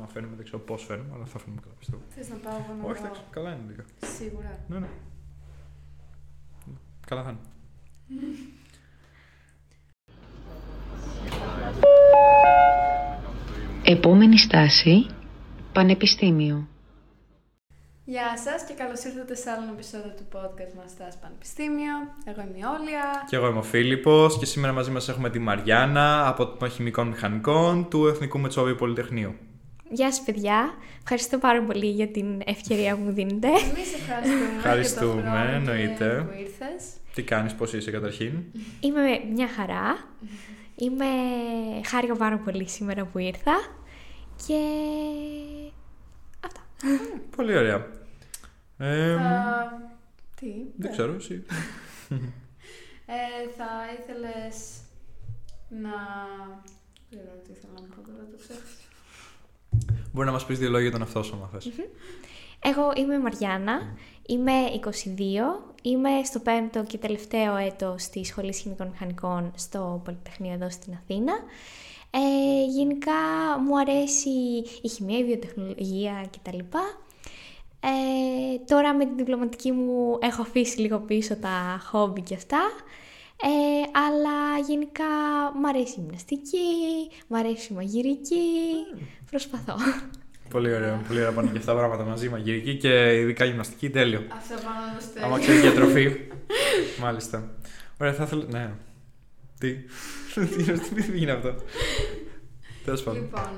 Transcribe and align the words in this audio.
να 0.00 0.06
φέρνουμε, 0.08 0.36
δεν 0.36 0.44
ξέρω 0.44 0.58
πώς 0.62 0.84
φέρνουμε, 0.84 1.10
αλλά 1.14 1.24
θα 1.24 1.38
φέρνουμε 1.38 1.60
καλά 1.60 1.74
πιστεύω. 1.78 2.02
Θες 2.08 2.28
να 2.28 2.36
πάω 2.36 2.54
εγώ 2.54 2.74
να 2.82 2.84
Όχι, 2.90 3.00
δω. 3.00 3.06
εντάξει, 3.06 3.22
καλά 3.30 3.50
είναι 3.52 3.62
λίγα. 3.68 3.84
Σίγουρα. 4.16 4.58
Ναι, 4.68 4.78
ναι. 4.78 4.88
Καλά 7.06 7.22
θα 7.22 7.30
είναι. 7.30 7.40
Επόμενη 13.84 14.38
στάση, 14.38 15.06
Πανεπιστήμιο. 15.72 16.68
Γεια 18.04 18.38
σας 18.38 18.64
και 18.64 18.74
καλώς 18.74 19.04
ήρθατε 19.04 19.34
σε 19.34 19.50
άλλο 19.50 19.62
ένα 19.62 19.72
επεισόδιο 19.72 20.12
του 20.16 20.24
podcast 20.32 20.72
μας 20.76 20.90
στα 20.90 21.08
Πανεπιστήμιο. 21.20 21.94
Εγώ 22.24 22.40
είμαι 22.40 22.58
η 22.58 22.62
Όλια. 22.80 23.24
Και 23.28 23.36
εγώ 23.36 23.48
είμαι 23.48 23.58
ο 23.58 23.62
Φίλιππος 23.62 24.38
και 24.38 24.46
σήμερα 24.46 24.72
μαζί 24.72 24.90
μας 24.90 25.08
έχουμε 25.08 25.30
τη 25.30 25.38
Μαριάννα 25.38 26.28
από 26.28 26.46
το 26.46 26.68
Χημικών 26.68 27.08
Μηχανικών 27.08 27.88
του 27.88 28.06
Εθνικού 28.06 28.38
Μετσόβιου 28.38 28.74
Πολυτεχνείου. 28.74 29.34
Γεια 29.90 30.12
σας 30.12 30.24
παιδιά. 30.24 30.74
Ευχαριστώ 31.02 31.38
πάρα 31.38 31.62
πολύ 31.62 31.86
για 31.90 32.08
την 32.08 32.40
ευκαιρία 32.46 32.96
που 32.96 33.02
μου 33.02 33.12
δίνετε. 33.12 33.46
Εμείς 33.48 33.94
ευχαριστούμε, 33.94 34.56
Ευχαριστούμε, 34.56 35.12
για 35.12 35.22
τον 35.22 35.30
χρόνο 35.32 35.50
εννοείται. 35.54 36.24
και 36.28 36.34
που 36.34 36.40
ήρθες. 36.40 36.84
Τι 37.14 37.22
κάνεις, 37.22 37.54
πώς 37.54 37.72
είσαι 37.72 37.90
καταρχήν; 37.90 38.32
Είμαι 38.80 39.00
μια 39.34 39.48
χαρά. 39.48 40.08
Είμαι... 40.76 41.04
Χάρηκα 41.86 42.16
πάρα 42.16 42.36
πολύ 42.38 42.68
σήμερα 42.68 43.04
που 43.04 43.18
ήρθα. 43.18 43.52
Και... 44.46 44.58
Αυτά. 46.44 46.60
Πολύ 47.36 47.56
ωραία. 47.56 47.86
Ε, 48.78 49.14
Θα... 49.16 49.80
Τι, 50.40 50.46
δεν 50.46 50.64
πες. 50.80 50.90
ξέρω, 50.90 51.14
εσύ. 51.14 51.44
Ε, 53.08 53.48
θα 53.56 53.68
ήθελες 54.00 54.56
να... 55.68 55.94
Δεν 57.10 57.18
ξέρω 57.20 57.40
τι 57.44 57.52
ήθελα 57.52 57.72
να 57.74 57.94
πω 57.94 58.00
τώρα, 58.08 58.24
το 58.30 58.36
ξέχασα. 58.38 58.84
Μπορεί 60.16 60.28
να 60.28 60.34
μας 60.34 60.46
πεις 60.46 60.58
δύο 60.58 60.68
λόγια 60.68 60.82
για 60.82 60.90
τον 60.90 61.00
εαυτό 61.00 61.22
σου, 61.22 61.34
άμα 61.34 61.48
θες. 61.52 61.70
Εγώ 62.62 62.92
είμαι 62.96 63.14
η 63.14 63.18
Μαριάννα. 63.18 63.96
Είμαι 64.26 64.52
22. 64.84 64.90
Είμαι 65.82 66.10
στο 66.24 66.38
πέμπτο 66.38 66.84
και 66.84 66.98
τελευταίο 66.98 67.56
έτος 67.56 68.08
της 68.08 68.28
Σχολής 68.28 68.58
Χημικών 68.58 68.86
Μηχανικών 68.86 69.52
στο 69.56 70.00
Πολυτεχνείο 70.04 70.52
εδώ 70.52 70.70
στην 70.70 70.92
Αθήνα. 71.02 71.32
Ε, 72.10 72.64
γενικά 72.76 73.12
μου 73.66 73.78
αρέσει 73.78 74.28
η 74.82 74.88
χημεία, 74.88 75.18
η 75.18 75.24
βιοτεχνολογία 75.24 76.30
κτλ. 76.30 76.58
Ε, 77.80 78.58
τώρα 78.66 78.94
με 78.94 79.04
την 79.04 79.16
διπλωματική 79.16 79.72
μου 79.72 80.18
έχω 80.20 80.42
αφήσει 80.42 80.80
λίγο 80.80 80.98
πίσω 80.98 81.36
τα 81.36 81.82
χόμπι 81.90 82.20
και 82.20 82.34
αυτά. 82.34 82.60
Ε, 83.42 83.98
αλλά 83.98 84.58
γενικά 84.68 85.04
μου 85.54 85.68
αρέσει 85.68 85.94
η 85.98 86.00
γυμναστική, 86.00 86.58
μου 87.26 87.36
αρέσει 87.36 87.72
η 87.72 87.74
μαγειρική. 87.76 88.44
Προσπαθώ. 89.30 89.74
Πολύ 90.50 90.74
ωραία, 90.74 91.02
πολύ 91.06 91.18
ωραία 91.20 91.32
πάνε 91.32 91.50
και 91.50 91.58
αυτά 91.58 91.72
τα 91.72 91.78
πράγματα 91.78 92.04
μαζί, 92.04 92.28
μαγειρική 92.28 92.76
και 92.76 93.18
ειδικά 93.20 93.44
γυμναστική, 93.44 93.90
τέλειο. 93.90 94.22
Αυτό 94.36 94.54
πάνω 94.64 94.86
να 94.86 94.94
το 94.98 95.00
στέλνω. 95.02 95.26
Άμα 95.28 95.38
ξέρεις 95.38 95.60
διατροφή. 95.60 96.16
Μάλιστα. 97.02 97.54
Ωραία, 98.00 98.12
θα 98.12 98.22
ήθελα. 98.22 98.44
Ναι. 98.50 98.70
Τι; 99.58 99.72
Τι 100.34 100.62
είναι- 100.62 100.78
Τι 101.12 101.20
είναι 101.20 101.32
αυτό; 101.32 101.54
Τέλος 102.84 103.02
πάντων. 103.02 103.20
Λοιπόν, 103.22 103.50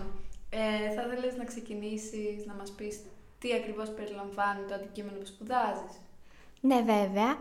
ε, 0.50 0.94
θα 0.94 1.02
ήθελες 1.06 1.36
να 1.36 1.44
ξεκινήσεις 1.44 2.46
να 2.46 2.54
μας 2.54 2.70
πεις 2.76 2.98
τι 3.38 3.48
ακριβώς 3.54 3.88
περιλαμβάνει 3.96 4.62
το 4.68 4.74
αντικείμενο 4.74 5.16
που 5.18 5.26
σπουδάζεις; 5.26 5.92
Ναι, 6.60 6.76
βέβαια. 6.76 7.36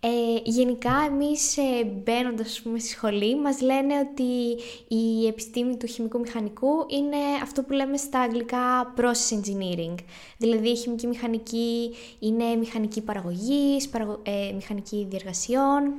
Ε, 0.00 0.40
γενικά, 0.44 0.92
εμείς 1.06 1.56
ε, 1.56 1.84
μπαίνοντας 1.84 2.46
ας 2.46 2.60
πούμε, 2.60 2.78
στη 2.78 2.88
σχολή, 2.88 3.36
μας 3.40 3.60
λένε 3.60 3.94
ότι 3.98 4.56
η 4.96 5.26
επιστήμη 5.26 5.76
του 5.76 5.86
χημικού 5.86 6.18
μηχανικού 6.18 6.68
είναι 6.88 7.16
αυτό 7.42 7.62
που 7.62 7.72
λέμε 7.72 7.96
στα 7.96 8.20
αγγλικά 8.20 8.94
process 8.96 9.34
engineering. 9.36 9.94
Δηλαδή, 10.38 10.68
η 10.68 10.76
χημική 10.76 11.06
μηχανική 11.06 11.90
είναι 12.18 12.44
μηχανική 12.58 13.00
παραγωγής, 13.00 13.88
παραγω- 13.88 14.20
ε, 14.22 14.52
μηχανική 14.54 15.06
διεργασιών, 15.10 15.92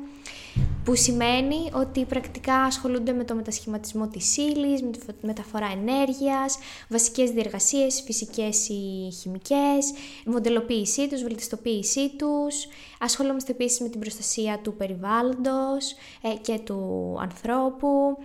που 0.89 0.95
σημαίνει 0.95 1.69
ότι 1.73 2.05
πρακτικά 2.05 2.55
ασχολούνται 2.55 3.11
με 3.11 3.23
το 3.23 3.35
μετασχηματισμό 3.35 4.07
της 4.07 4.37
ύλης, 4.37 4.81
με 4.81 4.91
τη 4.91 4.99
φω- 4.99 5.15
μεταφορά 5.21 5.65
ενέργειας, 5.71 6.57
βασικές 6.89 7.29
διεργασίες, 7.29 8.01
φυσικές 8.05 8.67
ή 8.69 9.09
χημικές, 9.21 9.93
μοντελοποίησή 10.25 11.07
τους, 11.07 11.21
βελτιστοποίησή 11.23 12.09
τους. 12.09 12.67
Ασχολούμαστε 12.99 13.51
επίσης 13.51 13.79
με 13.79 13.89
την 13.89 13.99
προστασία 13.99 14.59
του 14.63 14.73
περιβάλλοντος 14.73 15.91
ε, 16.21 16.35
και 16.41 16.59
του 16.59 17.15
ανθρώπου. 17.21 18.17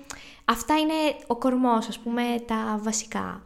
Αυτά 0.44 0.78
είναι 0.78 1.16
ο 1.26 1.36
κορμός, 1.36 1.88
ας 1.88 1.98
πούμε, 1.98 2.22
τα 2.46 2.80
βασικά. 2.82 3.42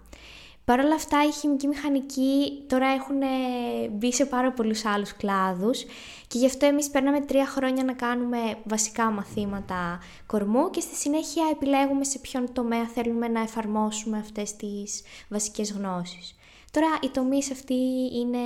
Παρ' 0.68 0.80
όλα 0.80 0.94
αυτά, 0.94 1.24
οι 1.24 1.32
χημικοί 1.32 1.66
μηχανικοί 1.66 2.62
τώρα 2.66 2.86
έχουν 2.86 3.22
ε, 3.22 3.88
μπει 3.90 4.12
σε 4.12 4.26
πάρα 4.26 4.52
πολλούς 4.52 4.84
άλλους 4.84 5.16
κλάδους 5.16 5.82
και 6.26 6.38
γι' 6.38 6.46
αυτό 6.46 6.66
εμείς 6.66 6.90
παίρναμε 6.90 7.20
τρία 7.20 7.46
χρόνια 7.46 7.84
να 7.84 7.92
κάνουμε 7.92 8.38
βασικά 8.64 9.10
μαθήματα 9.10 9.98
κορμού 10.26 10.70
και 10.70 10.80
στη 10.80 10.94
συνέχεια 10.94 11.44
επιλέγουμε 11.52 12.04
σε 12.04 12.18
ποιον 12.18 12.52
τομέα 12.52 12.86
θέλουμε 12.86 13.28
να 13.28 13.40
εφαρμόσουμε 13.40 14.18
αυτές 14.18 14.56
τις 14.56 15.02
βασικές 15.28 15.72
γνώσεις. 15.72 16.34
Τώρα, 16.70 16.86
οι 17.02 17.08
τομείς 17.08 17.50
αυτοί 17.50 17.80
είναι 18.14 18.38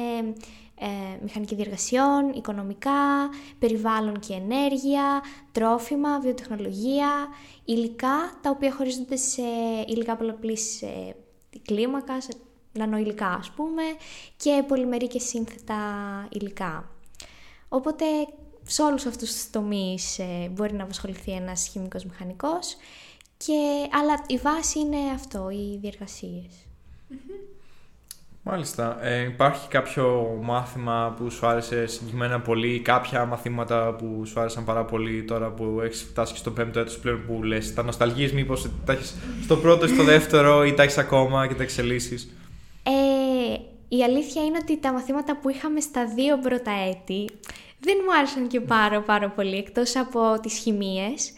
ε, 0.74 0.86
μηχανική 1.22 1.54
διεργασιών, 1.54 2.32
οικονομικά, 2.34 3.28
περιβάλλον 3.58 4.18
και 4.18 4.34
ενέργεια, 4.34 5.22
τρόφιμα, 5.52 6.20
βιοτεχνολογία, 6.20 7.10
υλικά, 7.64 8.38
τα 8.42 8.50
οποία 8.50 8.72
χωρίζονται 8.72 9.16
σε 9.16 9.42
υλικά 9.86 10.16
πολλαπλής 10.16 10.82
ε, 10.82 11.14
κλίμακας, 11.64 12.28
νανοηλικά 12.72 13.28
ας 13.28 13.50
πούμε, 13.50 13.82
και 14.36 14.64
πολυμερή 14.68 15.08
και 15.08 15.18
σύνθετα 15.18 15.78
υλικά. 16.30 16.90
Οπότε 17.68 18.04
σε 18.62 18.82
όλους 18.82 19.06
αυτούς 19.06 19.32
τους 19.32 19.50
τομείς 19.50 20.18
ε, 20.18 20.50
μπορεί 20.52 20.72
να 20.72 20.82
απασχοληθεί 20.82 21.32
ένας 21.32 21.68
χημικός 21.68 22.04
μηχανικός, 22.04 22.76
και, 23.36 23.88
αλλά 23.92 24.24
η 24.26 24.36
βάση 24.36 24.78
είναι 24.78 25.10
αυτό, 25.14 25.50
οι 25.50 25.78
διεργασίες. 25.80 26.66
Μάλιστα. 28.44 28.98
Ε, 29.06 29.22
υπάρχει 29.22 29.68
κάποιο 29.68 30.38
μάθημα 30.42 31.14
που 31.16 31.30
σου 31.30 31.46
άρεσε 31.46 31.86
συγκεκριμένα 31.86 32.40
πολύ 32.40 32.74
ή 32.74 32.80
κάποια 32.80 33.24
μαθήματα 33.24 33.94
που 33.94 34.26
σου 34.26 34.40
άρεσαν 34.40 34.64
πάρα 34.64 34.84
πολύ 34.84 35.22
τώρα 35.22 35.50
που 35.50 35.80
έχεις 35.84 36.02
φτάσει 36.02 36.32
και 36.32 36.38
στο 36.38 36.50
πέμπτο 36.50 36.80
έτος 36.80 36.98
πλέον 36.98 37.26
που 37.26 37.42
λες 37.42 37.74
τα 37.74 37.82
νοσταλγείς 37.82 38.32
μήπως 38.32 38.68
τα 38.84 38.92
έχεις 38.92 39.14
στο 39.42 39.56
πρώτο 39.56 39.84
ή 39.84 39.88
στο 39.88 40.02
δεύτερο 40.02 40.64
ή 40.64 40.74
τα 40.74 40.82
έχεις 40.82 40.98
ακόμα 40.98 41.46
και 41.46 41.54
τα 41.54 41.62
εξελίσσεις; 41.62 42.30
Ε, 42.82 43.54
η 43.88 44.02
αλήθεια 44.02 44.44
είναι 44.44 44.58
ότι 44.62 44.78
τα 44.78 44.92
μαθήματα 44.92 45.36
που 45.36 45.48
είχαμε 45.48 45.80
στα 45.80 46.06
δύο 46.14 46.38
πρώτα 46.38 46.70
έτη 46.88 47.24
δεν 47.80 47.96
μου 48.04 48.16
άρεσαν 48.16 48.48
και 48.48 48.60
πάρα 48.60 49.00
πάρα 49.00 49.28
πολύ, 49.28 49.56
εκτός 49.56 49.96
από 49.96 50.40
τις 50.42 50.58
χημίες. 50.58 51.32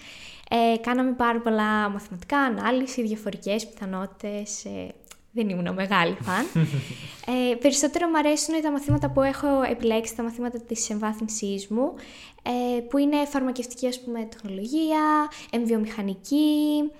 Ε, 0.50 0.76
κάναμε 0.76 1.12
πάρα 1.12 1.40
πολλά 1.40 1.88
μαθηματικά, 1.88 2.38
ανάλυση, 2.38 3.02
διαφορικές 3.02 3.66
πιθανότητες. 3.66 4.64
Ε, 4.64 4.94
δεν 5.34 5.48
ήμουν 5.48 5.74
μεγάλη 5.74 6.16
φαν. 6.20 6.46
ε, 7.52 7.54
περισσότερο 7.54 8.08
μου 8.08 8.18
αρέσουν 8.18 8.62
τα 8.62 8.70
μαθήματα 8.70 9.10
που 9.10 9.22
έχω 9.22 9.62
επιλέξει, 9.62 10.16
τα 10.16 10.22
μαθήματα 10.22 10.60
της 10.60 10.90
εμβάθυνσής 10.90 11.68
μου, 11.68 11.94
ε, 12.42 12.80
που 12.80 12.98
είναι 12.98 13.24
φαρμακευτική 13.26 13.86
ας 13.86 14.00
πούμε 14.00 14.24
τεχνολογία, 14.24 15.28
εμβιομηχανική, 15.50 16.90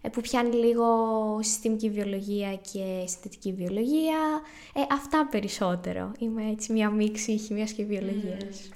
ε, 0.00 0.08
που 0.08 0.20
πιάνει 0.20 0.56
λίγο 0.56 0.86
συστημική 1.42 1.90
βιολογία 1.90 2.54
και 2.54 3.04
συνθετική 3.04 3.52
βιολογία. 3.52 4.18
Ε, 4.74 4.80
αυτά 4.90 5.28
περισσότερο. 5.30 6.12
Είμαι 6.18 6.50
έτσι 6.50 6.72
μια 6.72 6.90
μίξη 6.90 7.36
χημίας 7.36 7.72
και 7.72 7.84
βιολογίας. 7.84 8.70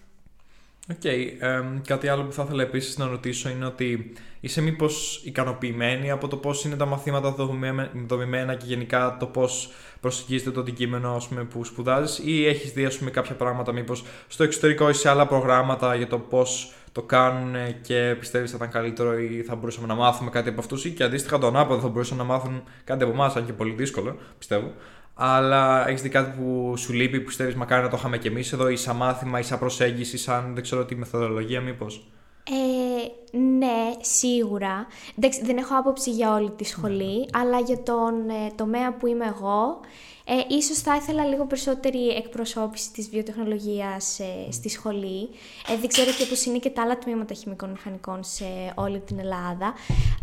Οκ. 0.90 1.04
εμ, 1.04 1.80
κάτι 1.86 2.08
άλλο 2.08 2.24
που 2.24 2.32
θα 2.32 2.42
ήθελα 2.42 2.62
επίσης 2.62 2.98
να 2.98 3.06
ρωτήσω 3.06 3.48
είναι 3.48 3.66
ότι 3.66 4.12
είσαι 4.40 4.60
μήπως 4.60 5.22
ικανοποιημένη 5.24 6.10
από 6.10 6.28
το 6.28 6.36
πώς 6.36 6.64
είναι 6.64 6.76
τα 6.76 6.86
μαθήματα 6.86 7.30
δομημέ- 7.30 7.90
δομημένα 8.06 8.54
και 8.54 8.64
γενικά 8.66 9.16
το 9.20 9.26
πώς 9.26 9.70
προσεγγίζεται 10.00 10.50
το 10.50 10.60
αντικείμενο 10.60 11.14
ας 11.14 11.28
πούμε, 11.28 11.44
που 11.44 11.64
σπουδάζεις 11.64 12.18
ή 12.24 12.46
έχεις 12.46 12.72
δει 12.72 12.84
ας 12.84 12.98
πούμε, 12.98 13.10
κάποια 13.10 13.34
πράγματα 13.34 13.72
μήπως 13.72 14.04
στο 14.28 14.44
εξωτερικό 14.44 14.88
ή 14.88 14.92
σε 14.92 15.08
άλλα 15.08 15.26
προγράμματα 15.26 15.94
για 15.94 16.06
το 16.06 16.18
πώς 16.18 16.72
το 16.92 17.02
κάνουν 17.02 17.54
και 17.82 18.16
πιστεύεις 18.18 18.50
θα 18.50 18.56
ήταν 18.56 18.70
καλύτερο 18.70 19.18
ή 19.18 19.42
θα 19.42 19.54
μπορούσαμε 19.54 19.86
να 19.86 19.94
μάθουμε 19.94 20.30
κάτι 20.30 20.48
από 20.48 20.60
αυτούς 20.60 20.84
ή 20.84 20.90
και 20.90 21.04
αντίστοιχα 21.04 21.38
το 21.38 21.46
ανάποδο 21.46 21.80
θα 21.80 21.88
μπορούσαν 21.88 22.16
να 22.16 22.24
μάθουν 22.24 22.62
κάτι 22.84 23.02
από 23.02 23.12
εμάς, 23.12 23.36
αν 23.36 23.46
και 23.46 23.52
πολύ 23.52 23.72
δύσκολο 23.72 24.16
πιστεύω. 24.38 24.72
Αλλά 25.20 25.88
έχεις 25.88 26.02
δει 26.02 26.08
κάτι 26.08 26.38
που 26.38 26.74
σου 26.76 26.92
λείπει, 26.92 27.18
που 27.18 27.26
πιστεύεις 27.26 27.56
μακάρι 27.56 27.82
να 27.82 27.88
το 27.88 27.96
είχαμε 27.98 28.18
κι 28.18 28.26
εμείς 28.26 28.52
εδώ, 28.52 28.68
ή 28.68 28.76
σαν 28.76 28.96
μάθημα, 28.96 29.38
ή 29.38 29.42
σαν 29.42 29.58
προσέγγιση, 29.58 30.18
σαν 30.18 30.54
δεν 30.54 30.62
ξέρω 30.62 30.84
τι 30.84 30.96
μεθοδολογία, 30.96 31.60
μήπως; 31.60 32.10
Ε, 32.50 33.38
ναι, 33.38 33.92
σίγουρα. 34.00 34.86
Εντάξει, 35.18 35.44
δεν 35.44 35.56
έχω 35.56 35.78
άποψη 35.78 36.10
για 36.10 36.34
όλη 36.34 36.50
τη 36.50 36.64
σχολή, 36.64 37.28
αλλά 37.32 37.58
για 37.60 37.82
τον 37.82 38.28
ε, 38.28 38.52
τομέα 38.54 38.94
που 38.96 39.06
είμαι 39.06 39.24
εγώ, 39.24 39.80
Ε, 40.30 40.54
ίσως 40.54 40.78
θα 40.78 40.96
ήθελα 40.96 41.24
λίγο 41.24 41.46
περισσότερη 41.46 42.08
εκπροσώπηση 42.08 42.92
της 42.92 43.08
βιοτεχνολογίας 43.08 44.20
ε, 44.20 44.50
στη 44.50 44.68
σχολή. 44.68 45.28
Ε, 45.68 45.76
δεν 45.80 45.88
ξέρω 45.88 46.10
και 46.10 46.24
πώς 46.24 46.44
είναι 46.44 46.58
και 46.58 46.70
τα 46.70 46.82
άλλα 46.82 46.98
τμήματα 46.98 47.34
χημικών 47.34 47.70
μηχανικών 47.70 48.24
σε 48.24 48.44
όλη 48.74 49.00
την 49.00 49.18
Ελλάδα. 49.18 49.74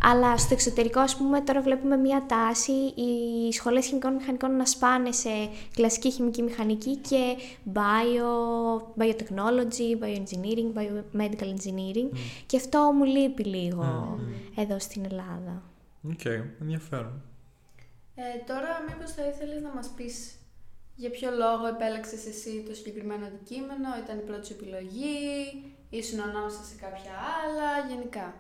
Αλλά 0.02 0.38
στο 0.38 0.54
εξωτερικό, 0.54 1.00
ας 1.00 1.16
πούμε, 1.16 1.42
τώρα 1.42 1.62
βλέπουμε 1.62 1.96
μία 1.96 2.25
τάση 2.28 2.72
οι 2.72 3.52
σχολές 3.52 3.86
χημικών 3.86 4.13
μηχανικών 4.13 4.56
να 4.56 4.66
σπάνε 4.66 5.12
σε 5.12 5.30
κλασική 5.74 6.12
χημική 6.12 6.42
μηχανική 6.42 6.96
και 6.96 7.36
bio, 7.74 9.01
biotechnology, 9.01 10.04
bioengineering, 10.04 10.80
biomedical 10.80 11.50
engineering. 11.56 12.18
Και 12.46 12.58
αυτό 12.58 12.92
μου 12.96 13.04
λείπει 13.04 13.44
λίγο 13.44 14.19
εδώ 14.56 14.80
στην 14.80 15.06
Ελλάδα. 15.06 15.63
OK, 16.04 16.20
okay, 16.24 16.44
ενδιαφέρον. 16.62 17.22
Ε, 18.16 18.24
τώρα 18.48 18.72
μήπως 18.88 19.12
θα 19.12 19.28
ήθελες 19.28 19.62
να 19.62 19.70
μας 19.70 19.88
πεις 19.96 20.36
για 20.96 21.10
ποιο 21.10 21.30
λόγο 21.32 21.66
επέλεξες 21.68 22.26
εσύ 22.26 22.64
το 22.68 22.74
συγκεκριμένο 22.74 23.26
αντικείμενο, 23.26 23.88
ήταν 24.04 24.18
η 24.18 24.22
πρώτη 24.22 24.46
σου 24.46 24.56
επιλογή, 24.60 25.16
ήσουν 25.90 26.20
ανάμεσα 26.20 26.64
σε 26.64 26.76
κάποια 26.82 27.14
άλλα, 27.42 27.88
γενικά. 27.90 28.34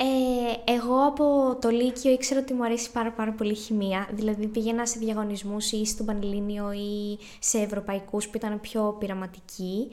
Ε, 0.00 0.72
εγώ 0.72 1.06
από 1.06 1.56
το 1.60 1.68
Λύκειο 1.68 2.12
ήξερα 2.12 2.40
ότι 2.40 2.52
μου 2.54 2.64
αρέσει 2.64 2.90
πάρα 2.90 3.12
πάρα 3.12 3.32
πολύ 3.32 3.52
η 3.52 3.54
χημεία, 3.54 4.08
δηλαδή 4.12 4.46
πήγαινα 4.46 4.86
σε 4.86 4.98
διαγωνισμούς 4.98 5.72
ή 5.72 5.84
στο 5.84 6.04
Πανελλήνιο 6.04 6.72
ή 6.72 7.18
σε 7.38 7.58
ευρωπαϊκούς 7.58 8.28
που 8.28 8.36
ήταν 8.36 8.60
πιο 8.60 8.96
πειραματικοί 8.98 9.88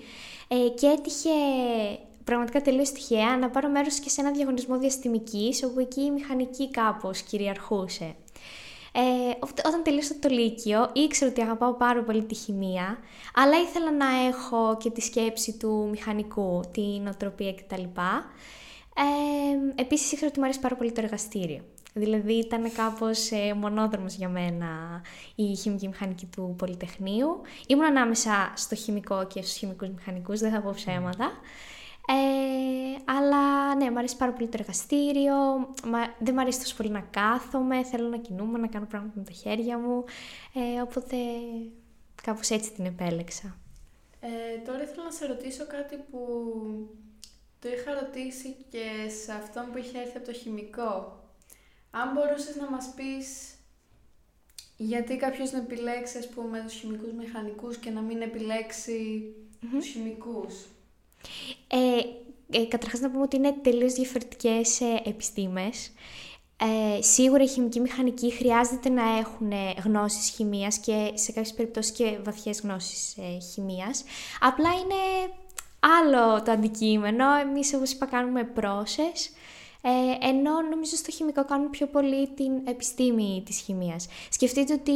ε, 0.48 0.70
και 0.70 0.88
έτυχε 0.88 1.30
πραγματικά 2.24 2.62
τελείως 2.62 2.92
τυχαία 2.92 3.38
να 3.38 3.50
πάρω 3.50 3.70
μέρος 3.70 4.00
και 4.00 4.10
σε 4.10 4.22
ένα 4.22 4.32
διαγωνισμό 4.32 4.78
διαστημικής 4.78 5.64
όπου 5.64 5.80
εκεί 5.80 6.02
η 6.02 6.12
μηχανική 6.12 6.72
κάπως 6.72 7.22
κυριαρχούσε. 7.22 8.16
Ε, 8.98 9.38
όταν 9.66 9.84
τελείωσα 9.84 10.20
το 10.20 10.30
Λύκειο, 10.30 10.90
ήξερα 10.94 11.32
ότι 11.32 11.42
αγαπάω 11.42 11.74
πάρα 11.74 12.04
πολύ 12.04 12.24
τη 12.24 12.36
χημεία, 12.36 12.98
αλλά 13.34 13.60
ήθελα 13.62 13.92
να 13.92 14.06
έχω 14.28 14.78
και 14.80 14.90
τη 14.90 15.02
σκέψη 15.02 15.58
του 15.58 15.88
μηχανικού, 15.92 16.62
την 16.72 17.08
οτροπία 17.08 17.54
κτλ. 17.54 17.84
Ε, 18.98 19.82
επίσης 19.82 20.12
ήξερα 20.12 20.30
ότι 20.30 20.40
μου 20.40 20.46
αρέσει 20.46 20.60
πάρα 20.60 20.76
πολύ 20.76 20.92
το 20.92 21.02
εργαστήριο. 21.04 21.64
Δηλαδή 21.94 22.34
ήταν 22.34 22.72
κάπως 22.72 23.32
ε, 23.32 23.54
μονόδρομος 23.54 24.16
για 24.16 24.30
μένα 24.30 25.02
η 25.36 25.56
χημική 25.56 25.88
μηχανική 25.88 26.26
του 26.26 26.56
Πολυτεχνείου. 26.58 27.42
Ήμουν 27.68 27.86
ανάμεσα 27.86 28.52
στο 28.56 28.76
χημικό 28.76 29.28
και 29.28 29.42
στους 29.42 29.56
χημικούς 29.56 29.90
μηχανικούς, 29.90 30.40
δεν 30.40 30.52
θα 30.52 30.62
πω 30.62 30.72
ψέματα. 30.76 31.32
Ε, 32.08 33.12
αλλά 33.12 33.76
ναι, 33.76 33.92
μου 33.92 33.98
αρέσει 33.98 34.18
πάρα 34.18 34.32
πολύ 34.32 34.48
το 34.48 34.58
εργαστήριο, 34.60 35.36
μα, 35.86 36.00
δεν 36.20 36.34
μου 36.34 36.42
αρέσει 36.42 36.60
τόσο 36.60 36.76
πολύ 36.76 36.90
να 36.90 37.00
κάθομαι, 37.00 37.84
θέλω 37.84 38.08
να 38.08 38.18
κινούμαι, 38.18 38.58
να 38.58 38.68
κάνω 38.68 38.86
πράγματα 38.86 39.14
με 39.16 39.24
τα 39.24 39.32
χέρια 39.32 39.78
μου, 39.78 40.04
ε, 40.54 40.82
οπότε 40.82 41.16
κάπως 42.24 42.50
έτσι 42.50 42.72
την 42.72 42.86
επέλεξα. 42.86 43.58
Ε, 44.20 44.58
τώρα 44.66 44.84
ήθελα 44.84 45.04
να 45.04 45.12
σε 45.12 45.26
ρωτήσω 45.26 45.66
κάτι 45.68 45.96
που 46.12 46.20
το 47.60 47.70
είχα 47.70 47.94
ρωτήσει 47.94 48.56
και 48.70 49.10
σε 49.24 49.32
αυτόν 49.32 49.72
που 49.72 49.78
είχε 49.78 49.98
έρθει 49.98 50.18
από 50.18 50.26
το 50.26 50.34
χημικό. 50.34 51.20
Αν 51.92 52.12
μπορούσες 52.14 52.56
να 52.56 52.70
μας 52.70 52.94
πεις 52.96 53.56
γιατί 54.78 55.18
κάποιος 55.18 55.52
να 55.52 55.58
επιλέξει 55.58 56.18
ας 56.18 56.30
πούμε 56.30 56.62
τους 56.62 56.74
χημικούς 56.74 57.12
μηχανικούς 57.12 57.78
και 57.78 57.90
να 57.90 58.02
μην 58.02 58.22
επιλέξει 58.22 59.24
mm-hmm. 59.62 59.68
τους 59.72 59.88
χημικούς. 59.88 60.66
Ε, 61.68 61.78
ε, 62.58 62.66
καταρχάς 62.66 63.00
να 63.00 63.10
πούμε 63.12 63.24
ότι 63.24 63.36
είναι 63.36 63.56
τελείως 63.62 63.94
διαφορετικές 63.94 64.82
ε, 64.82 65.02
επιστήμες. 65.06 65.92
Ε, 66.58 67.02
σίγουρα 67.02 67.44
η 67.44 67.48
χημική 67.48 67.80
μηχανική 67.80 68.32
χρειάζεται 68.32 68.90
να 68.90 69.18
έχουν 69.18 69.52
γνώσεις 69.84 70.30
χημίας 70.30 70.78
και 70.78 71.12
σε 71.14 71.32
κάποιες 71.32 71.54
περιπτώσεις 71.54 71.92
και 71.92 72.18
βαθιές 72.24 72.62
γνώσεις 72.62 73.18
ε, 73.18 73.40
χημίας. 73.54 74.04
Απλά 74.40 74.70
είναι 74.70 75.32
άλλο 75.80 76.42
το 76.44 76.52
αντικείμενο. 76.52 77.36
Εμείς 77.36 77.74
όπως 77.74 77.92
είπα 77.92 78.06
κάνουμε 78.06 78.52
process 78.56 79.30
ε, 79.88 80.28
ενώ 80.28 80.62
νομίζω 80.70 80.96
στο 80.96 81.12
χημικό 81.12 81.46
κάνουν 81.46 81.70
πιο 81.70 81.88
πολύ 81.88 82.28
την 82.28 82.52
επιστήμη 82.68 83.44
της 83.46 83.60
χημίας. 83.60 84.08
Σκεφτείτε 84.30 84.74
ότι 84.74 84.94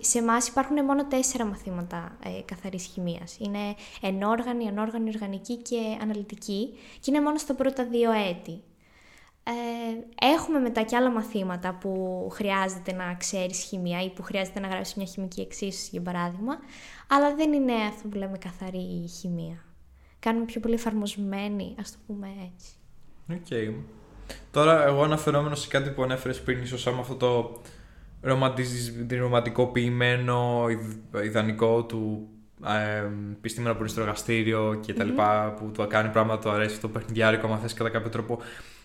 σε 0.00 0.18
εμάς 0.18 0.48
υπάρχουν 0.48 0.84
μόνο 0.84 1.06
τέσσερα 1.06 1.44
μαθήματα 1.44 2.16
ε, 2.24 2.42
καθαρής 2.44 2.84
χημίας. 2.84 3.36
Είναι 3.38 3.74
ενόργανη, 4.00 4.68
ανόργανη, 4.68 5.08
οργανική 5.08 5.56
και 5.56 5.98
αναλυτική 6.02 6.68
και 7.00 7.10
είναι 7.10 7.20
μόνο 7.20 7.38
στα 7.38 7.54
πρώτα 7.54 7.84
δύο 7.84 8.12
έτη. 8.12 8.62
Ε, 9.42 10.26
έχουμε 10.26 10.58
μετά 10.58 10.82
και 10.82 10.96
άλλα 10.96 11.10
μαθήματα 11.10 11.74
που 11.74 12.28
χρειάζεται 12.32 12.92
να 12.92 13.14
ξέρεις 13.14 13.58
χημία 13.58 14.02
ή 14.02 14.10
που 14.10 14.22
χρειάζεται 14.22 14.60
να 14.60 14.68
γράψεις 14.68 14.94
μια 14.94 15.06
χημική 15.06 15.40
εξίσωση 15.40 15.88
για 15.92 16.02
παράδειγμα, 16.02 16.58
αλλά 17.08 17.34
δεν 17.34 17.52
είναι 17.52 17.72
αυτό 17.72 18.08
που 18.08 18.16
λέμε 18.16 18.38
καθαρή 18.38 19.08
χημία. 19.20 19.64
Κάνουμε 20.18 20.44
πιο 20.44 20.60
πολύ 20.60 20.74
εφαρμοσμένη, 20.74 21.74
ας 21.78 21.92
το 21.92 21.98
πούμε 22.06 22.28
έτσι. 22.52 22.70
Okay. 23.28 23.74
Τώρα, 24.56 24.86
εγώ 24.86 25.02
αναφερόμενος 25.02 25.60
σε 25.60 25.68
κάτι 25.68 25.90
που 25.90 26.02
ανέφερες 26.02 26.40
πριν, 26.40 26.62
ίσως 26.62 26.86
άμα 26.86 27.00
αυτό 27.00 27.14
το 27.14 27.60
ρομαντικοποιημένο 29.18 30.66
ιδανικό 31.24 31.84
του 31.84 32.28
ε, 32.66 33.04
επιστήμονα 33.32 33.72
που 33.72 33.80
είναι 33.80 33.88
στο 33.88 34.00
εργαστήριο 34.00 34.78
και 34.86 34.92
τα 34.92 35.04
λοιπά, 35.04 35.54
που 35.58 35.70
του 35.70 35.86
κάνει 35.88 36.08
πράγματα, 36.08 36.42
του 36.42 36.50
αρέσει 36.50 36.80
το 36.80 36.88
παιχνιδιάρικο, 36.88 37.46
άμα 37.46 37.56
θες 37.56 37.74
κατά 37.74 37.88
κάποιο 37.88 38.10
τρόπο. 38.10 38.38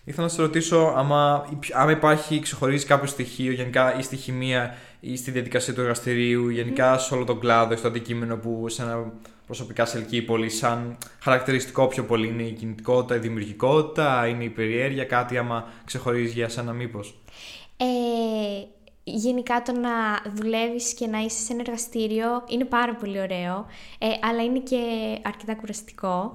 Ήθελα 0.04 0.26
να 0.26 0.32
σε 0.32 0.40
ρωτήσω 0.42 0.94
άμα, 0.96 1.48
άμα 1.72 1.90
υπάρχει, 1.90 2.40
ξεχωρίζεις 2.40 2.86
κάποιο 2.86 3.06
στοιχείο 3.06 3.52
γενικά 3.52 3.98
ή 3.98 4.02
στη 4.02 4.16
χημεία 4.16 4.74
ή 5.00 5.16
στη 5.16 5.30
διαδικασία 5.30 5.74
του 5.74 5.80
εργαστηρίου, 5.80 6.48
γενικά 6.48 6.98
σε 6.98 7.14
όλο 7.14 7.24
τον 7.24 7.40
κλάδο, 7.40 7.76
στο 7.76 7.88
αντικείμενο 7.88 8.36
που 8.36 8.68
σε 8.68 8.82
ένα 8.82 9.12
προσωπικά 9.52 9.84
σε 9.84 9.98
ελκύει 9.98 10.22
πολύ, 10.22 10.50
σαν 10.50 10.98
χαρακτηριστικό 11.20 11.86
πιο 11.86 12.04
πολύ 12.04 12.28
είναι 12.28 12.42
η 12.42 12.52
κινητικότητα, 12.52 13.16
η 13.16 13.18
δημιουργικότητα, 13.18 14.26
είναι 14.26 14.44
η 14.44 14.48
περιέργεια, 14.48 15.04
κάτι 15.04 15.38
άμα 15.38 15.68
ξεχωρίζει 15.84 16.32
για 16.32 16.48
σένα 16.48 16.72
μήπως. 16.72 17.18
Ε, 17.76 17.84
γενικά 19.04 19.62
το 19.62 19.72
να 19.72 19.90
δουλεύεις 20.34 20.94
και 20.94 21.06
να 21.06 21.18
είσαι 21.18 21.42
σε 21.42 21.52
ένα 21.52 21.62
εργαστήριο 21.66 22.44
είναι 22.48 22.64
πάρα 22.64 22.94
πολύ 22.94 23.20
ωραίο, 23.20 23.66
ε, 23.98 24.06
αλλά 24.20 24.42
είναι 24.42 24.58
και 24.58 24.78
αρκετά 25.22 25.54
κουραστικό. 25.54 26.32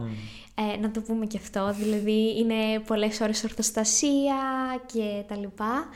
Ε, 0.55 0.77
να 0.77 0.91
το 0.91 1.01
πούμε 1.01 1.25
και 1.25 1.37
αυτό, 1.37 1.73
δηλαδή 1.79 2.37
είναι 2.39 2.79
πολλές 2.87 3.21
ώρες 3.21 3.43
ορθοστασία 3.43 4.35
και 4.85 5.23
τα 5.27 5.35
λοιπά. 5.35 5.87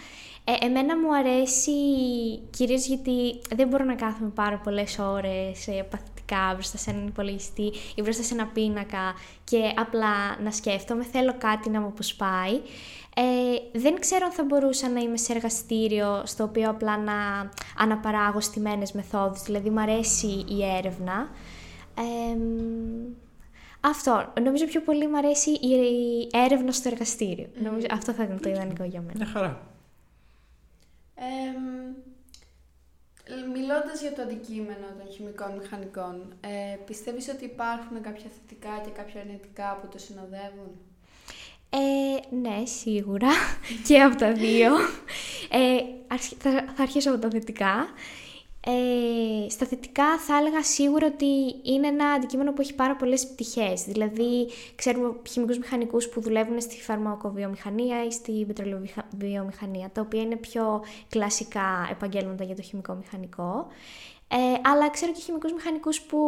Ε, 0.43 0.65
εμένα 0.65 0.97
μου 0.97 1.15
αρέσει 1.15 1.71
κυρίως 2.49 2.85
γιατί 2.85 3.41
δεν 3.55 3.67
μπορώ 3.67 3.83
να 3.83 3.95
κάθομαι 3.95 4.29
πάρα 4.29 4.57
πολλές 4.57 4.99
ώρες 4.99 5.67
ε, 5.67 5.87
παθητικά 6.31 6.53
μπροστά 6.53 6.77
σε 6.77 6.89
έναν 6.89 7.07
υπολογιστή 7.07 7.71
ή 7.95 8.01
μπροστά 8.01 8.23
σε 8.23 8.33
ένα 8.33 8.45
πίνακα 8.45 9.13
και 9.43 9.73
απλά 9.75 10.39
να 10.43 10.51
σκέφτομαι. 10.51 11.03
Θέλω 11.03 11.35
κάτι 11.37 11.69
να 11.69 11.79
μου 11.79 11.87
αποσπάει. 11.87 12.53
Ε, 13.15 13.79
δεν 13.79 13.99
ξέρω 13.99 14.25
αν 14.25 14.31
θα 14.31 14.43
μπορούσα 14.43 14.89
να 14.89 14.99
είμαι 14.99 15.17
σε 15.17 15.33
εργαστήριο 15.33 16.21
στο 16.25 16.43
οποίο 16.43 16.69
απλά 16.69 16.97
να 16.97 17.13
αναπαράγω 17.77 18.41
στιμένες 18.41 18.91
μεθόδους, 18.91 19.43
δηλαδή 19.43 19.69
μου 19.69 19.81
αρέσει 19.81 20.27
η 20.27 20.65
έρευνα. 20.77 21.29
Ε, 21.95 22.37
αυτό. 23.81 24.33
Νομίζω 24.43 24.65
πιο 24.65 24.81
πολύ 24.81 25.07
μου 25.07 25.17
αρέσει 25.17 25.49
η 25.49 25.73
έρευνα 26.31 26.71
στο 26.71 26.89
εργαστήριο. 26.91 27.47
Νομίζω, 27.63 27.85
αυτό 27.91 28.11
θα 28.11 28.23
ήταν 28.23 28.39
το 28.41 28.49
ιδανικό 28.49 28.83
για 28.83 29.01
μένα. 29.01 29.13
Μια 29.15 29.25
χαρά. 29.25 29.61
Ε, 31.15 31.21
μιλώντας 33.53 34.01
για 34.01 34.13
το 34.13 34.21
αντικείμενο 34.21 34.87
των 34.97 35.11
χημικών 35.13 35.57
μηχανικών, 35.57 36.33
ε, 36.41 36.75
πιστεύεις 36.85 37.27
ότι 37.27 37.45
υπάρχουν 37.45 38.01
κάποια 38.01 38.29
θετικά 38.37 38.81
και 38.83 38.89
κάποια 38.89 39.21
αρνητικά 39.21 39.77
που 39.81 39.87
το 39.87 39.97
συνοδεύουν; 39.97 40.71
Ε, 41.69 42.35
ναι, 42.35 42.65
σίγουρα. 42.65 43.29
και 43.87 44.01
από 44.01 44.15
τα 44.15 44.31
δύο. 44.33 44.71
Ε, 45.49 45.77
θα, 46.37 46.51
θα 46.75 46.83
αρχίσω 46.83 47.09
από 47.11 47.19
τα 47.19 47.29
θετικά. 47.29 47.87
Ε, 48.65 49.49
στα 49.49 49.65
θετικά 49.65 50.17
θα 50.19 50.37
έλεγα 50.37 50.63
σίγουρα 50.63 51.07
ότι 51.07 51.25
είναι 51.63 51.87
ένα 51.87 52.09
αντικείμενο 52.09 52.53
που 52.53 52.61
έχει 52.61 52.75
πάρα 52.75 52.95
πολλές 52.95 53.27
πτυχές. 53.27 53.83
Δηλαδή, 53.83 54.47
ξέρουμε 54.75 55.13
χημικούς 55.29 55.57
μηχανικούς 55.57 56.09
που 56.09 56.21
δουλεύουν 56.21 56.61
στη 56.61 56.81
φαρμακοβιομηχανία 56.81 58.05
ή 58.05 58.11
στη 58.11 58.45
πετρελαιοβιομηχανία, 58.47 59.89
τα 59.93 60.01
οποία 60.01 60.21
είναι 60.21 60.35
πιο 60.35 60.83
κλασικά 61.09 61.87
επαγγέλματα 61.91 62.43
για 62.43 62.55
το 62.55 62.61
χημικό 62.61 62.93
μηχανικό. 62.93 63.67
Ε, 64.33 64.69
αλλά 64.69 64.89
ξέρω 64.89 65.11
και 65.11 65.21
χημικούς 65.21 65.53
μηχανικούς 65.53 66.01
που 66.01 66.19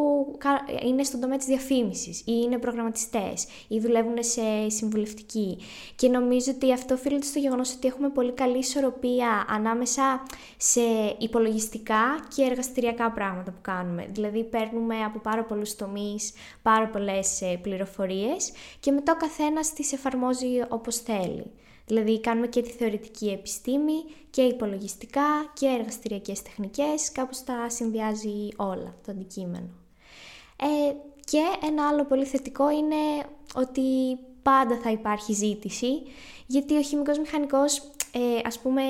είναι 0.86 1.03
στον 1.03 1.19
τομέα 1.19 1.38
της 1.38 1.45
διαφήμισης 1.45 2.19
ή 2.19 2.24
είναι 2.25 2.57
προγραμματιστές 2.57 3.48
ή 3.67 3.79
δουλεύουν 3.79 4.15
σε 4.19 4.69
συμβουλευτική. 4.69 5.57
Και 5.95 6.10
νομίζω 6.10 6.51
ότι 6.55 6.74
αυτό 6.74 6.93
οφείλεται 6.93 7.25
στο 7.25 7.39
γεγονός 7.39 7.74
ότι 7.74 7.88
έχουμε 7.88 8.10
πολύ 8.10 8.31
καλή 8.31 8.57
ισορροπία 8.57 9.45
ανάμεσα 9.50 10.24
σε 10.57 10.81
υπολογιστικά 11.17 12.27
και 12.36 12.43
εργαστηριακά 12.43 13.12
πράγματα 13.12 13.51
που 13.51 13.62
κάνουμε. 13.62 14.07
Δηλαδή 14.12 14.43
παίρνουμε 14.43 15.03
από 15.03 15.19
πάρα 15.19 15.43
πολλούς 15.43 15.75
τομείς 15.75 16.33
πάρα 16.62 16.88
πολλές 16.88 17.41
ε, 17.41 17.60
πληροφορίες 17.62 18.51
και 18.79 18.91
μετά 18.91 19.12
ο 19.12 19.15
καθένας 19.17 19.74
τις 19.74 19.93
εφαρμόζει 19.93 20.62
όπως 20.69 20.98
θέλει. 20.98 21.51
Δηλαδή 21.86 22.20
κάνουμε 22.20 22.48
και 22.48 22.62
τη 22.62 22.70
θεωρητική 22.70 23.30
επιστήμη 23.30 24.04
και 24.30 24.42
υπολογιστικά 24.42 25.52
και 25.54 25.68
εργαστηριακές 25.68 26.42
τεχνικές, 26.42 27.12
κάπως 27.12 27.44
τα 27.44 27.70
συνδυάζει 27.70 28.48
όλα 28.56 28.96
το 29.06 29.12
αντικείμενο. 29.12 29.70
Ε, 30.56 30.94
και 31.25 31.68
ένα 31.68 31.88
άλλο 31.88 32.06
πολύ 32.06 32.25
θετικό 32.25 32.70
είναι 32.72 32.96
ότι 33.56 33.82
πάντα 34.44 34.80
θα 34.84 34.92
υπάρχει 34.92 35.34
ζήτηση, 35.34 36.02
γιατί 36.46 36.78
ο 36.78 36.82
χημικός 36.82 37.18
μηχανικός 37.18 37.92
ε, 38.15 38.20
ας 38.43 38.60
πούμε 38.60 38.82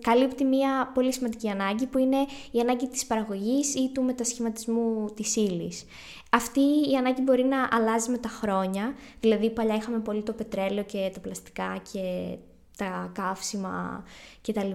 καλύπτει 0.00 0.44
μια 0.44 0.90
πολύ 0.94 1.12
σημαντική 1.12 1.48
ανάγκη 1.48 1.86
που 1.86 1.98
είναι 1.98 2.16
η 2.50 2.60
ανάγκη 2.60 2.88
της 2.88 3.06
παραγωγής 3.06 3.74
ή 3.74 3.90
του 3.94 4.02
μετασχηματισμού 4.02 5.10
της 5.14 5.36
ύλης. 5.36 5.84
Αυτή 6.30 6.60
η 6.60 6.96
ανάγκη 6.98 7.22
μπορεί 7.22 7.44
να 7.44 7.68
αλλάζει 7.70 8.10
με 8.10 8.18
τα 8.18 8.28
χρόνια, 8.28 8.94
δηλαδή 9.20 9.50
παλιά 9.50 9.74
είχαμε 9.74 9.98
πολύ 9.98 10.22
το 10.22 10.32
πετρέλαιο 10.32 10.84
και 10.84 11.10
τα 11.14 11.20
πλαστικά 11.20 11.82
και 11.92 12.36
τα 12.78 13.10
καύσιμα 13.14 14.04
κτλ. 14.46 14.70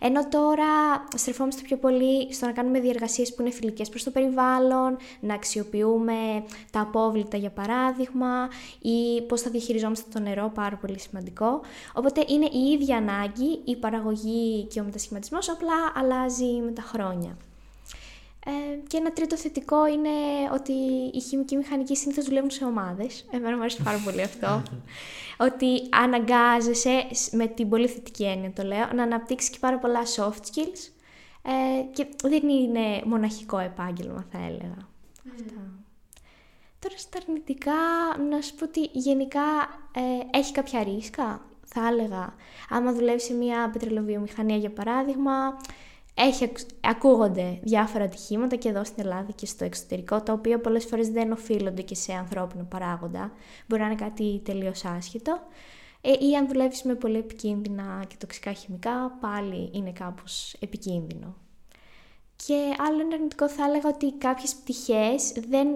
Ενώ 0.00 0.28
τώρα 0.28 0.66
στρεφόμαστε 1.14 1.62
πιο 1.62 1.76
πολύ 1.76 2.32
στο 2.32 2.46
να 2.46 2.52
κάνουμε 2.52 2.80
διεργασίες 2.80 3.34
που 3.34 3.42
είναι 3.42 3.50
φιλικές 3.50 3.88
προς 3.88 4.02
το 4.02 4.10
περιβάλλον, 4.10 4.96
να 5.20 5.34
αξιοποιούμε 5.34 6.44
τα 6.70 6.80
απόβλητα 6.80 7.36
για 7.36 7.50
παράδειγμα 7.50 8.48
ή 8.80 9.22
πώς 9.22 9.40
θα 9.40 9.50
διαχειριζόμαστε 9.50 10.10
το 10.12 10.20
νερό, 10.20 10.50
πάρα 10.54 10.76
πολύ 10.76 10.98
σημαντικό. 10.98 11.60
Οπότε 11.92 12.24
είναι 12.28 12.46
η 12.52 12.70
ίδια 12.72 12.96
ανάγκη, 12.96 13.60
η 13.64 13.76
παραγωγή 13.76 14.64
και 14.64 14.80
ο 14.80 14.84
μετασχηματισμός, 14.84 15.48
απλά 15.48 15.92
αλλάζει 15.94 16.60
με 16.64 16.70
τα 16.70 16.82
χρόνια. 16.82 17.36
Ε, 18.46 18.50
και 18.86 18.96
ένα 18.96 19.12
τρίτο 19.12 19.36
θετικό 19.36 19.86
είναι 19.86 20.10
ότι 20.52 20.72
οι 21.12 21.20
χημικοί 21.20 21.56
μηχανικοί 21.56 21.96
συνήθω 21.96 22.22
δουλεύουν 22.22 22.50
σε 22.50 22.64
ομάδες. 22.64 23.24
Εμένα 23.30 23.56
μου 23.56 23.60
αρέσει 23.60 23.82
πάρα 23.82 23.98
πολύ 24.04 24.22
αυτό. 24.22 24.62
ότι 25.38 25.88
αναγκάζεσαι, 25.90 27.06
με 27.32 27.46
την 27.46 27.68
πολύ 27.68 27.88
θετική 27.88 28.24
έννοια 28.24 28.52
το 28.52 28.62
λέω, 28.62 28.92
να 28.94 29.02
αναπτύξεις 29.02 29.50
και 29.50 29.58
πάρα 29.60 29.78
πολλά 29.78 30.00
soft 30.16 30.40
skills. 30.40 30.88
Ε, 31.46 31.82
και 31.92 32.06
δεν 32.22 32.48
είναι 32.48 33.02
μοναχικό 33.04 33.58
επάγγελμα, 33.58 34.26
θα 34.32 34.38
έλεγα. 34.38 34.76
Mm. 34.78 35.30
Αυτά. 35.34 35.60
Τώρα 36.78 36.96
στα 36.96 37.18
αρνητικά, 37.22 37.72
να 38.30 38.40
σου 38.40 38.54
πω 38.54 38.64
ότι 38.64 38.80
γενικά 38.92 39.42
ε, 39.92 40.38
έχει 40.38 40.52
κάποια 40.52 40.82
ρίσκα, 40.82 41.46
θα 41.64 41.86
έλεγα. 41.86 42.34
Άμα 42.68 42.92
δουλεύεις 42.92 43.24
σε 43.24 43.34
μια 43.34 43.70
πετρελαιοβιομηχανία, 43.72 44.56
για 44.56 44.70
παράδειγμα, 44.70 45.56
έχει, 46.14 46.52
ακούγονται 46.80 47.58
διάφορα 47.62 48.04
ατυχήματα 48.04 48.56
και 48.56 48.68
εδώ 48.68 48.84
στην 48.84 49.04
Ελλάδα 49.04 49.32
και 49.32 49.46
στο 49.46 49.64
εξωτερικό, 49.64 50.20
τα 50.20 50.32
οποία 50.32 50.60
πολλές 50.60 50.84
φορές 50.84 51.08
δεν 51.08 51.32
οφείλονται 51.32 51.82
και 51.82 51.94
σε 51.94 52.12
ανθρώπινο 52.12 52.64
παράγοντα. 52.64 53.32
Μπορεί 53.66 53.82
να 53.82 53.86
είναι 53.86 53.96
κάτι 53.96 54.40
τελείως 54.44 54.84
άσχετο. 54.84 55.40
Ε, 56.00 56.26
ή 56.26 56.36
αν 56.36 56.48
δουλεύεις 56.48 56.82
με 56.82 56.94
πολύ 56.94 57.18
επικίνδυνα 57.18 58.04
και 58.08 58.14
τοξικά 58.18 58.52
χημικά, 58.52 59.16
πάλι 59.20 59.70
είναι 59.72 59.92
κάπως 59.92 60.56
επικίνδυνο. 60.60 61.34
Και 62.36 62.54
άλλο 62.88 63.00
ένα 63.00 63.14
αρνητικό 63.14 63.48
θα 63.48 63.64
έλεγα 63.64 63.88
ότι 63.88 64.12
κάποιες 64.12 64.54
πτυχές 64.54 65.32
δεν, 65.48 65.68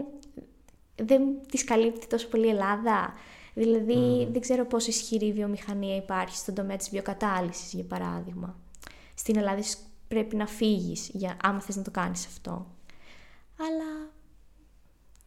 δεν 0.94 1.22
τις 1.50 1.64
καλύπτει 1.64 2.06
τόσο 2.06 2.28
πολύ 2.28 2.46
η 2.46 2.50
Ελλάδα. 2.50 3.12
Δηλαδή 3.54 4.28
δεν 4.32 4.40
ξέρω 4.40 4.66
πόσο 4.66 4.90
ισχυρή 4.90 5.32
βιομηχανία 5.32 5.96
υπάρχει 5.96 6.36
στον 6.36 6.54
τομέα 6.54 6.76
της 6.76 6.90
βιοκατάλυσης, 6.90 7.72
για 7.72 7.84
παράδειγμα. 7.84 8.56
Στην 9.14 9.36
Ελλάδα 9.36 9.62
πρέπει 10.08 10.36
να 10.36 10.46
φύγεις 10.46 11.10
για, 11.12 11.36
άμα 11.42 11.60
θες 11.60 11.76
να 11.76 11.82
το 11.82 11.90
κάνεις 11.90 12.26
αυτό. 12.26 12.66
Αλλά 13.60 14.10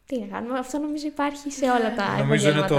τι 0.05 0.19
να 0.19 0.25
κάνουμε, 0.25 0.59
αυτό 0.59 0.77
νομίζω 0.77 1.07
υπάρχει 1.07 1.51
σε 1.51 1.65
όλα 1.65 1.95
τα 1.95 2.17
Νομίζω 2.17 2.49
είναι 2.49 2.67
το, 2.67 2.77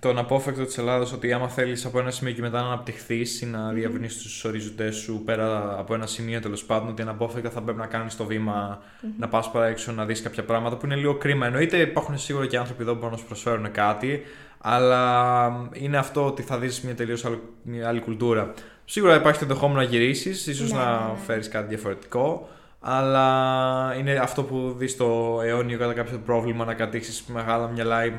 το 0.00 0.08
αναπόφευκτο 0.08 0.64
της 0.64 0.78
Ελλάδας 0.78 1.12
ότι 1.12 1.32
άμα 1.32 1.48
θέλεις 1.48 1.84
από 1.84 1.98
ένα 1.98 2.10
σημείο 2.10 2.32
και 2.32 2.40
μετά 2.40 2.60
να 2.60 2.66
αναπτυχθείς 2.66 3.40
ή 3.40 3.46
να 3.46 3.72
διαβρύνεις 3.72 4.16
τους 4.16 4.44
οριζοντές 4.44 4.96
σου 4.96 5.22
πέρα 5.24 5.78
από 5.78 5.94
ένα 5.94 6.06
σημείο 6.06 6.40
τέλος 6.40 6.64
πάντων 6.64 6.88
ότι 6.88 7.02
αναπόφευκτα 7.02 7.50
θα 7.50 7.62
πρέπει 7.62 7.78
να 7.78 7.86
κάνεις 7.86 8.16
το 8.16 8.24
βημα 8.24 8.82
να 9.18 9.28
πας 9.28 9.50
παρά 9.50 9.66
έξω 9.66 9.92
να 9.92 10.04
δεις 10.04 10.22
κάποια 10.22 10.44
πράγματα 10.44 10.76
που 10.76 10.86
είναι 10.86 10.96
λίγο 10.96 11.14
κρίμα. 11.14 11.46
Εννοείται 11.46 11.78
υπάρχουν 11.78 12.18
σίγουρα 12.18 12.46
και 12.46 12.58
άνθρωποι 12.58 12.82
εδώ 12.82 12.92
που 12.92 12.98
μπορούν 12.98 13.12
να 13.12 13.18
σου 13.18 13.26
προσφέρουν 13.26 13.70
κάτι 13.70 14.22
αλλά 14.58 15.70
είναι 15.72 15.96
αυτό 15.96 16.26
ότι 16.26 16.42
θα 16.42 16.58
δεις 16.58 16.80
μια 16.80 16.94
τελείως 16.94 17.24
άλλη, 17.24 17.40
άλλη 17.84 18.00
κουλτούρα. 18.00 18.54
Σίγουρα 18.92 19.14
υπάρχει 19.14 19.38
το 19.38 19.44
ενδεχόμενο 19.48 19.80
να 19.80 19.86
γυρίσεις, 19.86 20.46
ίσως 20.46 20.72
ναι, 20.72 20.78
να 20.78 20.90
ναι, 20.90 21.12
ναι. 21.12 21.18
φέρεις 21.26 21.48
κάτι 21.48 21.68
διαφορετικό. 21.68 22.48
Αλλά 22.80 23.96
είναι 23.98 24.12
αυτό 24.12 24.42
που 24.42 24.74
δεις 24.78 24.90
στο 24.90 25.40
αιώνιο 25.44 25.78
κατά 25.78 25.92
κάποιο 25.92 26.20
πρόβλημα 26.24 26.64
να 26.64 26.74
κατήξεις 26.74 27.24
μεγάλα 27.26 27.68
μυαλά 27.68 28.04
ή 28.06 28.12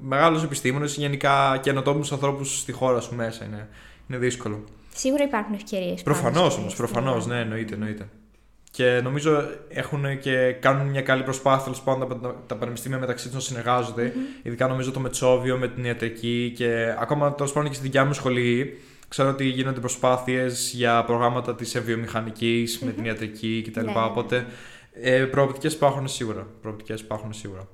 μεγάλους 0.00 0.42
επιστήμονες 0.42 0.96
ή 0.96 1.00
γενικά 1.00 1.58
καινοτόμους 1.62 2.12
ανθρώπους 2.12 2.58
στη 2.58 2.72
χώρα 2.72 3.00
σου 3.00 3.14
μέσα. 3.14 3.44
Είναι, 3.44 3.68
είναι 4.08 4.18
δύσκολο. 4.18 4.64
Σίγουρα 4.94 5.24
υπάρχουν 5.24 5.54
ευκαιρίες. 5.54 6.02
Προφανώς 6.02 6.58
όμως, 6.58 6.74
προφανώς, 6.74 7.26
ναι, 7.26 7.40
εννοείται, 7.40 7.74
εννοείται. 7.74 8.08
Και 8.70 9.00
νομίζω 9.02 9.42
έχουν 9.68 10.18
και 10.18 10.52
κάνουν 10.52 10.86
μια 10.86 11.02
καλή 11.02 11.22
προσπάθεια 11.22 11.64
τέλος 11.64 11.80
πάντων 11.80 12.34
τα 12.46 12.56
πανεπιστήμια 12.56 12.98
μεταξύ 12.98 13.24
τους 13.26 13.34
να 13.34 13.40
συνεργάζονται. 13.40 14.12
Mm-hmm. 14.14 14.46
Ειδικά 14.46 14.66
νομίζω 14.68 14.90
το 14.90 15.00
Μετσόβιο 15.00 15.56
με 15.56 15.68
την 15.68 15.84
ιατρική 15.84 16.52
και 16.56 16.94
ακόμα 16.98 17.34
τέλος 17.34 17.52
πάντων 17.52 17.68
και 17.68 17.74
στη 17.74 17.84
δικιά 17.84 18.04
μου 18.04 18.12
σχολή 18.12 18.78
Ξέρω 19.08 19.28
ότι 19.28 19.44
γίνονται 19.44 19.80
προσπάθειες 19.80 20.72
για 20.72 21.04
προγράμματα 21.04 21.54
της 21.54 21.74
ευβιομηχανικης 21.74 22.78
με 22.78 22.92
την 22.92 23.04
ιατρική 23.04 23.64
κτλ. 23.66 23.84
Ναι, 23.84 23.92
ναι. 23.92 24.04
Οπότε 24.04 24.46
ε, 24.92 25.24
προοπτικές 25.24 25.74
υπάρχουν 25.74 26.08
σίγουρα. 26.08 26.46
Προοπτικές 26.60 27.00
υπάρχουν 27.00 27.32
σίγουρα. 27.32 27.68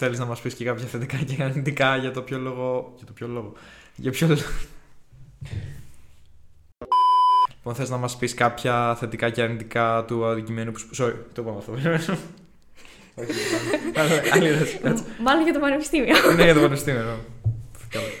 Θέλεις 0.00 0.18
να 0.18 0.24
μας 0.24 0.40
πεις 0.40 0.54
και 0.54 0.64
κάποια 0.64 0.86
θετικά 0.86 1.16
και 1.16 1.42
αρνητικά 1.42 1.96
για 1.96 2.10
το 2.10 2.22
ποιο 2.22 2.38
λόγο... 2.38 2.92
Για 2.96 3.06
το 3.06 3.12
ποιο 3.12 3.28
λόγο... 3.28 3.52
Για 3.96 4.10
ποιο 4.10 4.26
λόγο... 4.26 4.40
Λοιπόν, 7.54 7.74
θες 7.74 7.90
να 7.90 7.96
μας 7.96 8.16
πεις 8.16 8.34
κάποια 8.34 8.96
θετικά 8.96 9.30
και 9.30 9.42
αρνητικά 9.42 10.04
του 10.04 10.26
αντικειμένου 10.26 10.72
που... 10.72 10.80
Sorry, 10.96 11.14
το 11.32 11.42
είπαμε 11.42 11.58
αυτό. 11.58 12.16
Μάλλον 15.24 15.42
για 15.44 15.52
το 15.52 15.58
πανεπιστήμιο. 15.58 16.14
Ναι, 16.36 16.44
για 16.44 16.54
το 16.54 16.60
πανεπιστήμιο. 16.60 17.18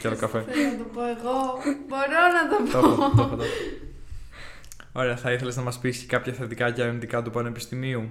Και 0.00 0.08
άλλο 0.08 0.16
καφέ. 0.16 0.44
Θέλω 0.48 0.68
να 0.70 0.76
το 0.76 0.84
πω 0.84 1.00
εγώ. 1.00 1.58
Μπορώ 1.88 2.22
να 2.36 2.42
το 2.50 2.56
πω. 2.78 2.82
Ωραία, 4.92 5.16
θα 5.16 5.32
ήθελες 5.32 5.56
να 5.56 5.62
μας 5.62 5.78
πεις 5.78 6.06
κάποια 6.06 6.32
θετικά 6.32 6.70
και 6.70 6.82
αρνητικά 6.82 7.22
του 7.22 7.30
πανεπιστημίου; 7.30 8.08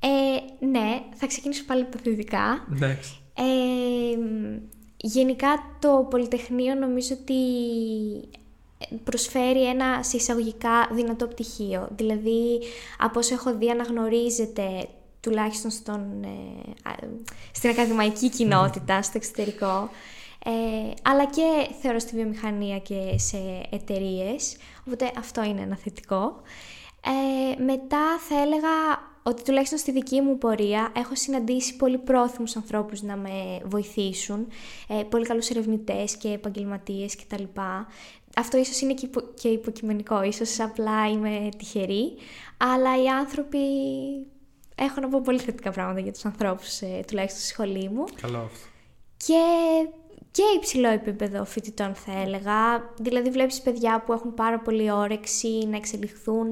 Ε, 0.00 0.06
ναι, 0.66 1.02
θα 1.14 1.26
ξεκινήσω 1.26 1.64
πάλι 1.64 1.86
τα 1.90 1.98
θετικά. 2.02 2.66
Ναι. 2.68 2.98
γενικά 4.96 5.48
το 5.78 6.06
Πολυτεχνείο 6.10 6.74
νομίζω 6.74 7.16
ότι 7.20 7.34
προσφέρει 9.04 9.68
ένα 9.68 10.02
συσσαγωγικά 10.02 10.88
δυνατό 10.92 11.26
πτυχίο. 11.26 11.88
Δηλαδή, 11.96 12.60
από 12.98 13.18
όσο 13.18 13.34
έχω 13.34 13.56
δει, 13.56 13.70
αναγνωρίζεται 13.70 14.88
τουλάχιστον 15.22 15.70
στον, 15.70 16.22
ε, 16.22 17.06
στην 17.52 17.70
ακαδημαϊκή 17.70 18.30
κοινότητα, 18.30 19.02
στο 19.02 19.12
εξωτερικό, 19.16 19.90
ε, 20.44 20.50
αλλά 21.02 21.24
και 21.26 21.74
θεωρώ 21.80 21.98
στη 21.98 22.16
βιομηχανία 22.16 22.78
και 22.78 23.18
σε 23.18 23.38
εταιρείες. 23.70 24.56
Οπότε 24.86 25.12
αυτό 25.18 25.44
είναι 25.44 25.60
ένα 25.60 25.76
θετικό. 25.76 26.40
Ε, 27.04 27.62
μετά 27.62 28.18
θα 28.28 28.40
έλεγα 28.40 28.70
ότι 29.22 29.42
τουλάχιστον 29.42 29.78
στη 29.78 29.92
δική 29.92 30.20
μου 30.20 30.38
πορεία 30.38 30.92
έχω 30.96 31.14
συναντήσει 31.14 31.76
πολύ 31.76 31.98
πρόθυμους 31.98 32.56
ανθρώπους 32.56 33.02
να 33.02 33.16
με 33.16 33.60
βοηθήσουν, 33.64 34.46
ε, 34.88 35.02
πολύ 35.02 35.26
καλούς 35.26 35.48
ερευνητές 35.48 36.16
και 36.16 36.28
επαγγελματίες 36.28 37.16
κτλ. 37.16 37.42
Αυτό 38.36 38.58
ίσως 38.58 38.80
είναι 38.80 38.94
και, 38.94 39.06
υπο, 39.06 39.20
και 39.40 39.48
υποκειμενικό, 39.48 40.22
ίσως 40.22 40.60
απλά 40.60 41.08
είμαι 41.08 41.48
τυχερή, 41.58 42.14
αλλά 42.56 43.02
οι 43.02 43.08
άνθρωποι 43.08 43.58
έχω 44.74 45.00
να 45.00 45.08
πω 45.08 45.20
πολύ 45.20 45.38
θετικά 45.38 45.70
πράγματα 45.70 46.00
για 46.00 46.12
τους 46.12 46.24
ανθρώπους, 46.24 46.80
ε, 46.80 47.04
τουλάχιστον 47.06 47.40
στη 47.40 47.48
σχολή 47.48 47.88
μου. 47.88 48.04
Καλό 48.20 48.38
αυτό. 48.38 48.68
Και, 49.16 49.42
και 50.30 50.42
υψηλό 50.56 50.88
επίπεδο 50.88 51.44
φοιτητών 51.44 51.94
θα 51.94 52.20
έλεγα. 52.20 52.54
Δηλαδή 52.98 53.30
βλέπεις 53.30 53.60
παιδιά 53.60 54.02
που 54.06 54.12
έχουν 54.12 54.34
πάρα 54.34 54.58
πολύ 54.58 54.90
όρεξη 54.90 55.66
να 55.70 55.76
εξελιχθούν, 55.76 56.46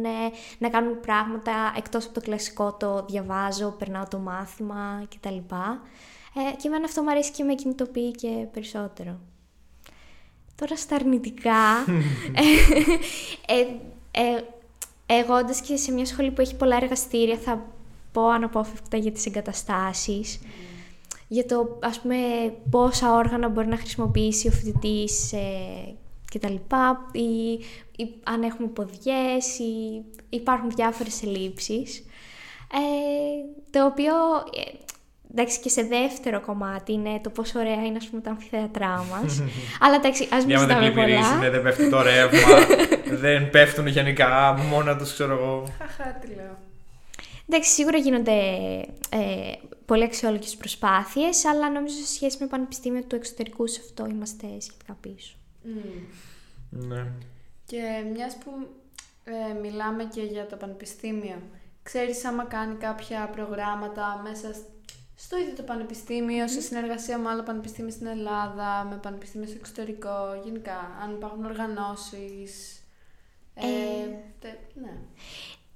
να 0.59 0.69
κάνουν 0.69 1.01
πράγματα 1.01 1.53
εκτός 1.77 2.05
από 2.05 2.15
το 2.15 2.21
κλασικό 2.21 2.73
το 2.73 3.05
διαβάζω, 3.09 3.71
περνάω 3.79 4.05
το 4.09 4.19
μάθημα 4.19 5.07
κτλ. 5.15 5.37
Ε, 6.35 6.57
και 6.57 6.69
εμένα 6.69 6.85
αυτό 6.85 7.03
μου 7.03 7.11
αρέσει 7.11 7.31
και 7.31 7.45
με 7.45 7.55
κινητοποιεί 7.55 8.11
και 8.11 8.47
περισσότερο. 8.53 9.21
Τώρα 10.55 10.77
στα 10.77 10.95
αρνητικά, 10.95 11.85
ε, 13.47 13.61
ε, 13.61 13.67
ε, 14.11 14.43
εγώ 15.07 15.35
και 15.67 15.77
σε 15.77 15.93
μια 15.93 16.07
σχολή 16.07 16.31
που 16.31 16.41
έχει 16.41 16.57
πολλά 16.57 16.77
εργαστήρια 16.77 17.37
θα 17.37 17.67
πω 18.13 18.29
αναπόφευκτα 18.29 18.97
για 18.97 19.13
τις 19.13 19.27
εγκαταστάσεις, 19.27 20.41
για 21.29 21.47
το 21.47 21.79
ας 21.83 22.01
πούμε 22.01 22.17
πόσα 22.71 23.15
όργανα 23.15 23.49
μπορεί 23.49 23.67
να 23.67 23.77
χρησιμοποιήσει 23.77 24.49
ο 24.49 24.51
φοιτητής 24.51 25.33
ε, 25.33 25.95
και 26.31 26.39
τα 26.39 26.51
λοιπά, 26.51 27.07
ή, 27.13 27.53
ή, 27.97 28.15
αν 28.25 28.43
έχουμε 28.43 28.69
ποδιές, 28.69 29.59
ή 29.59 30.05
υπάρχουν 30.29 30.71
διάφορες 30.71 31.23
ελλείψεις, 31.23 31.99
ε, 32.73 33.69
το 33.71 33.87
οποίο 33.87 34.15
ε, 34.55 34.71
εντάξει 35.31 35.61
και 35.61 35.69
σε 35.69 35.83
δεύτερο 35.83 36.41
κομμάτι 36.41 36.93
είναι 36.93 37.21
το 37.23 37.31
πόσο 37.31 37.59
ωραία 37.59 37.85
είναι 37.85 37.97
ας 37.97 38.07
πούμε 38.09 38.23
τα 38.23 38.31
αμφιθέατρά 38.31 39.05
μας. 39.11 39.43
Αλλά 39.83 39.95
εντάξει 39.95 40.29
ας 40.33 40.45
μην 40.45 40.47
Μια 40.47 40.59
δεν 40.59 40.69
ζητάμε 40.69 40.91
πλημμυρίζει, 40.91 41.29
πολλά. 41.29 41.39
ναι, 41.39 41.51
δεν 41.51 41.63
πέφτει 41.63 41.91
το 41.91 42.03
ρεύμα, 42.03 42.59
δεν 43.25 43.51
πέφτουν 43.51 43.87
γενικά 43.87 44.59
μόνα 44.71 44.97
τους, 44.97 45.13
ξέρω 45.13 45.33
εγώ. 45.33 45.65
Χαχά, 45.79 46.19
τι 46.21 46.27
λέω. 46.35 46.70
Εντάξει, 47.53 47.71
σίγουρα 47.73 47.99
γίνονται 47.99 48.33
ε, 49.11 49.53
πολύ 49.87 50.05
αξιόλογες 50.05 50.57
προσπάθειες, 50.57 51.45
αλλά 51.45 51.71
νομίζω 51.71 51.95
σε 51.95 52.07
σχέση 52.07 52.37
με 52.41 52.47
πανεπιστήμια 52.47 53.03
του 53.05 53.15
εξωτερικού 53.17 53.67
σε 53.67 53.81
αυτό 53.85 54.07
είμαστε 54.07 54.47
σχετικά 54.61 54.97
πίσω. 55.01 55.37
Μμμ. 55.63 56.87
Ναι. 56.89 57.07
Και 57.67 58.05
μιας 58.13 58.37
που 58.37 58.51
ε, 59.25 59.53
μιλάμε 59.61 60.05
και 60.05 60.23
για 60.23 60.47
το 60.47 60.57
πανεπιστήμιο, 60.57 61.43
ξέρεις 61.83 62.25
άμα 62.25 62.45
κάνει 62.45 62.75
κάποια 62.75 63.29
προγράμματα 63.29 64.21
μέσα 64.25 64.53
σ- 64.55 64.69
στο 65.17 65.39
ίδιο 65.39 65.55
το 65.55 65.63
πανεπιστήμιο, 65.63 66.49
σε 66.49 66.61
συνεργασία 66.61 67.19
με 67.19 67.29
άλλα 67.29 67.43
πανεπιστήμια 67.43 67.91
στην 67.93 68.07
Ελλάδα, 68.07 68.87
με 68.91 68.97
πανεπιστήμια 69.03 69.47
στο 69.49 69.57
εξωτερικό, 69.59 70.41
γενικά, 70.45 70.79
αν 71.05 71.15
υπάρχουν 71.15 71.45
οργανώσεις. 71.45 72.75
Ε, 73.55 73.67
Ε, 73.67 74.09
τε- 74.41 74.59
ναι. 74.75 74.93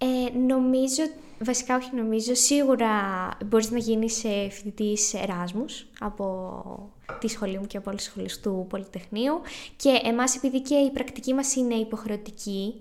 Ε, 0.04 0.38
νομίζω, 0.38 1.02
βασικά 1.38 1.76
όχι 1.76 1.90
νομίζω, 1.94 2.34
σίγουρα 2.34 2.90
μπορείς 3.44 3.70
να 3.70 3.78
γίνεις 3.78 4.25
ε, 4.25 4.49
φοιτητής 4.50 5.14
Εράσμους 5.14 5.87
από 6.00 6.92
τη 7.20 7.28
σχολή 7.28 7.58
μου 7.58 7.66
και 7.66 7.76
από 7.76 7.90
όλες 7.90 8.02
τις 8.02 8.11
σχολές 8.11 8.40
του 8.40 8.66
Πολυτεχνείου 8.68 9.40
και 9.76 10.00
εμάς 10.02 10.37
επειδή 10.37 10.61
και 10.61 10.75
η 10.75 10.90
πρακτική 10.90 11.34
μας 11.34 11.54
είναι 11.54 11.75
υποχρεωτική, 11.75 12.75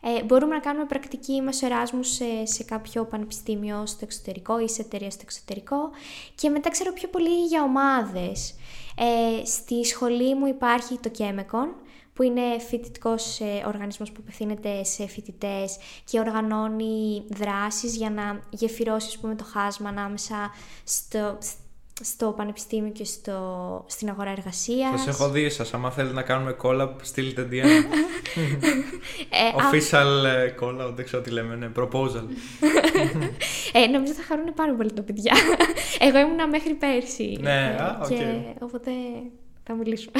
ε, 0.00 0.22
μπορούμε 0.22 0.54
να 0.54 0.60
κάνουμε 0.60 0.84
πρακτική 0.84 1.40
μέσω 1.40 1.66
Εράσμους 1.66 2.08
σε, 2.08 2.24
σε 2.44 2.64
κάποιο 2.64 3.04
πανεπιστήμιο 3.04 3.86
στο 3.86 3.98
εξωτερικό 4.02 4.60
ή 4.60 4.68
σε 4.68 4.82
εταιρεία 4.82 5.10
στο 5.10 5.20
εξωτερικό 5.22 5.90
και 6.34 6.48
μετά 6.48 6.70
ξέρω 6.70 6.92
πιο 6.92 7.08
πολύ 7.08 7.44
για 7.46 7.62
ομάδες. 7.62 8.54
Ε, 8.96 9.44
στη 9.44 9.84
σχολή 9.84 10.34
μου 10.34 10.46
υπάρχει 10.46 10.98
το 10.98 11.10
Chemicon, 11.18 11.68
που 12.20 12.26
είναι 12.26 12.58
φοιτητικός 12.68 13.40
οργανισμός 13.66 14.10
που 14.12 14.18
απευθύνεται 14.22 14.84
σε 14.84 15.06
φοιτητές 15.06 15.76
και 16.04 16.18
οργανώνει 16.18 17.24
δράσεις 17.28 17.96
για 17.96 18.10
να 18.10 18.40
γεφυρώσεις 18.50 19.08
ας 19.08 19.18
πούμε, 19.18 19.34
το 19.34 19.44
χάσμα 19.44 19.88
ανάμεσα 19.88 20.50
στο, 20.84 21.38
στο 22.00 22.34
πανεπιστήμιο 22.36 22.90
και 22.90 23.04
στο, 23.04 23.84
στην 23.88 24.08
αγορά 24.08 24.30
εργασίας. 24.30 25.00
Σας 25.00 25.06
έχω 25.06 25.30
δει 25.30 25.44
εσάς, 25.44 25.74
άμα 25.74 25.90
θέλετε 25.90 26.14
να 26.14 26.22
κάνουμε 26.22 26.56
collab, 26.62 26.90
στείλτε 27.02 27.48
DM. 27.50 27.54
Ε, 27.54 27.64
α, 29.46 29.70
Official 29.70 30.24
ε, 30.24 30.54
collab, 30.60 30.92
δεν 30.94 31.04
ξέρω 31.04 31.22
τι 31.22 31.30
λέμε, 31.30 31.54
ναι, 31.54 31.70
proposal. 31.76 32.24
ε, 33.72 33.86
νομίζω 33.86 34.12
θα 34.12 34.22
χαρούν 34.22 34.54
πάρα 34.54 34.74
πολύ 34.74 34.92
τα 34.92 35.02
παιδιά. 35.02 35.34
Εγώ 35.98 36.18
ήμουνα 36.18 36.48
μέχρι 36.48 36.74
πέρσι. 36.74 37.38
Ναι, 37.40 37.76
ε, 37.78 37.82
α, 37.82 38.00
οκ. 38.02 38.08
και 38.08 38.54
οπότε 38.60 38.90
θα 39.70 39.78
μιλήσουμε. 39.78 40.12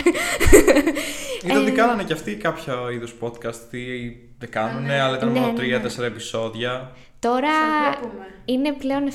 Είδα 1.44 1.60
ότι 1.60 1.70
Ε, 1.70 1.74
κάνανε 1.74 2.02
και 2.02 2.12
αυτοί 2.12 2.34
κάποιο 2.36 2.90
είδους 2.90 3.14
podcast 3.20 3.72
ή 3.74 4.08
δεν 4.38 4.50
κάνουνε, 4.50 4.86
ναι. 4.86 5.00
αλλά 5.00 5.16
ήταν 5.16 5.32
Ναι, 5.32 5.40
μόνο 5.40 5.52
ναι, 5.52 5.66
ναι. 5.66 5.80
3-4 5.98 6.02
επεισόδια. 6.02 6.92
Τώρα 7.18 7.48
Σας 7.48 7.98
βλέπουμε. 7.98 8.26
είναι 8.44 8.72
πλέον 8.72 9.02
7, 9.08 9.12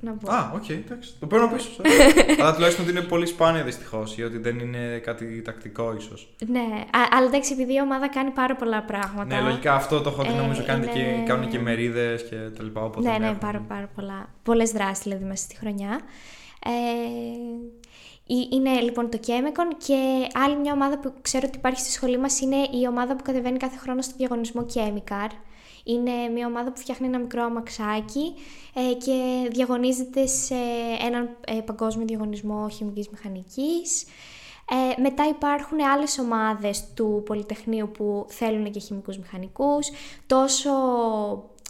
να 0.00 0.12
πω. 0.12 0.32
Α, 0.32 0.52
οκ, 0.54 0.68
εντάξει. 0.68 1.10
Το 1.20 1.26
παίρνω 1.26 1.48
πίσω. 1.48 1.68
σας. 1.76 1.86
αλλά 2.40 2.54
τουλάχιστον 2.54 2.84
ότι 2.84 2.96
είναι 2.96 3.04
πολύ 3.06 3.26
σπάνια 3.26 3.62
δυστυχώς, 3.62 4.14
γιατί 4.14 4.38
δεν 4.38 4.58
είναι 4.58 4.98
κάτι 4.98 5.42
τακτικό 5.42 5.94
ίσως. 5.98 6.34
Ναι, 6.46 6.60
α- 6.90 7.08
αλλά 7.16 7.26
εντάξει, 7.26 7.52
επειδή 7.52 7.74
η 7.74 7.80
ομάδα 7.80 8.08
κάνει 8.08 8.30
πάρα 8.30 8.56
πολλά 8.56 8.82
πράγματα. 8.82 9.24
Ναι, 9.36 9.40
λογικά 9.40 9.74
αυτό 9.74 10.00
το 10.00 10.08
έχω 10.08 10.22
δει. 10.22 10.28
Ε, 10.38 10.40
Νομίζω 10.40 10.62
κάνετε 10.66 10.98
είναι- 10.98 11.18
και, 11.20 11.26
κάνουν 11.26 11.48
και 11.48 11.58
μερίδες 11.58 12.22
και 12.30 12.36
τα 12.36 12.62
λοιπά. 12.62 12.80
Οπότε 12.84 13.10
ναι, 13.10 13.18
ναι, 13.18 13.26
έχουν- 13.26 13.38
πάρα, 13.38 13.64
πάρα 13.68 13.90
πολλά. 13.94 14.28
Πολλές 14.42 14.70
δράσεις 14.70 15.02
δηλαδή 15.04 15.24
μέσα 15.24 15.42
στη 15.42 15.56
χρονιά. 15.56 16.00
Ε, 16.64 16.70
ε, 16.70 17.81
είναι 18.50 18.80
λοιπόν 18.80 19.10
το 19.10 19.18
Chemicon 19.26 19.76
και 19.86 20.28
άλλη 20.32 20.56
μια 20.56 20.72
ομάδα 20.72 20.98
που 20.98 21.12
ξέρω 21.22 21.44
ότι 21.48 21.58
υπάρχει 21.58 21.80
στη 21.80 21.90
σχολή 21.90 22.18
μας 22.18 22.40
είναι 22.40 22.56
η 22.56 22.86
ομάδα 22.88 23.16
που 23.16 23.22
κατεβαίνει 23.22 23.58
κάθε 23.58 23.76
χρόνο 23.76 24.02
στο 24.02 24.14
διαγωνισμό 24.16 24.66
Chemicar. 24.74 25.28
Είναι 25.84 26.28
μια 26.34 26.46
ομάδα 26.46 26.72
που 26.72 26.80
φτιάχνει 26.80 27.06
ένα 27.06 27.18
μικρό 27.18 27.42
αμαξάκι 27.42 28.34
ε, 28.74 28.94
και 28.94 29.48
διαγωνίζεται 29.50 30.26
σε 30.26 30.54
έναν 31.06 31.36
ε, 31.46 31.60
παγκόσμιο 31.60 32.06
διαγωνισμό 32.06 32.68
χημικής 32.68 33.08
μηχανικής. 33.08 34.04
Ε, 34.70 35.00
μετά 35.00 35.28
υπάρχουν 35.28 35.78
άλλες 35.80 36.18
ομάδες 36.18 36.84
του 36.94 37.22
Πολυτεχνείου 37.26 37.90
που 37.90 38.26
θέλουν 38.28 38.70
και 38.70 38.80
χημικούς 38.80 39.18
μηχανικούς, 39.18 39.90
τόσο 40.26 40.70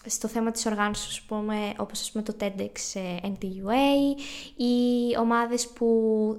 στο 0.07 0.29
θέμα 0.29 0.51
της 0.51 0.67
οργάνωσης, 0.67 1.07
ας 1.07 1.21
πούμε, 1.21 1.73
όπως 1.77 2.01
ας 2.01 2.11
πούμε 2.11 2.25
το 2.25 2.35
TEDx 2.41 2.75
ε, 2.95 3.29
NTUA, 3.29 4.21
ή 4.57 5.17
ομάδες 5.19 5.69
που 5.69 5.87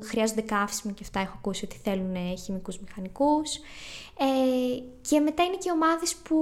χρειάζονται 0.03 0.41
καύσιμο 0.41 0.93
και 0.93 1.03
αυτά 1.03 1.19
έχω 1.19 1.33
ακούσει 1.37 1.65
ότι 1.65 1.79
θέλουν 1.83 2.15
ε, 2.15 2.35
χημικούς 2.35 2.79
μηχανικούς. 2.79 3.55
Ε, 4.17 4.79
και 5.01 5.19
μετά 5.19 5.43
είναι 5.43 5.57
και 5.57 5.71
ομάδες 5.71 6.15
που 6.15 6.37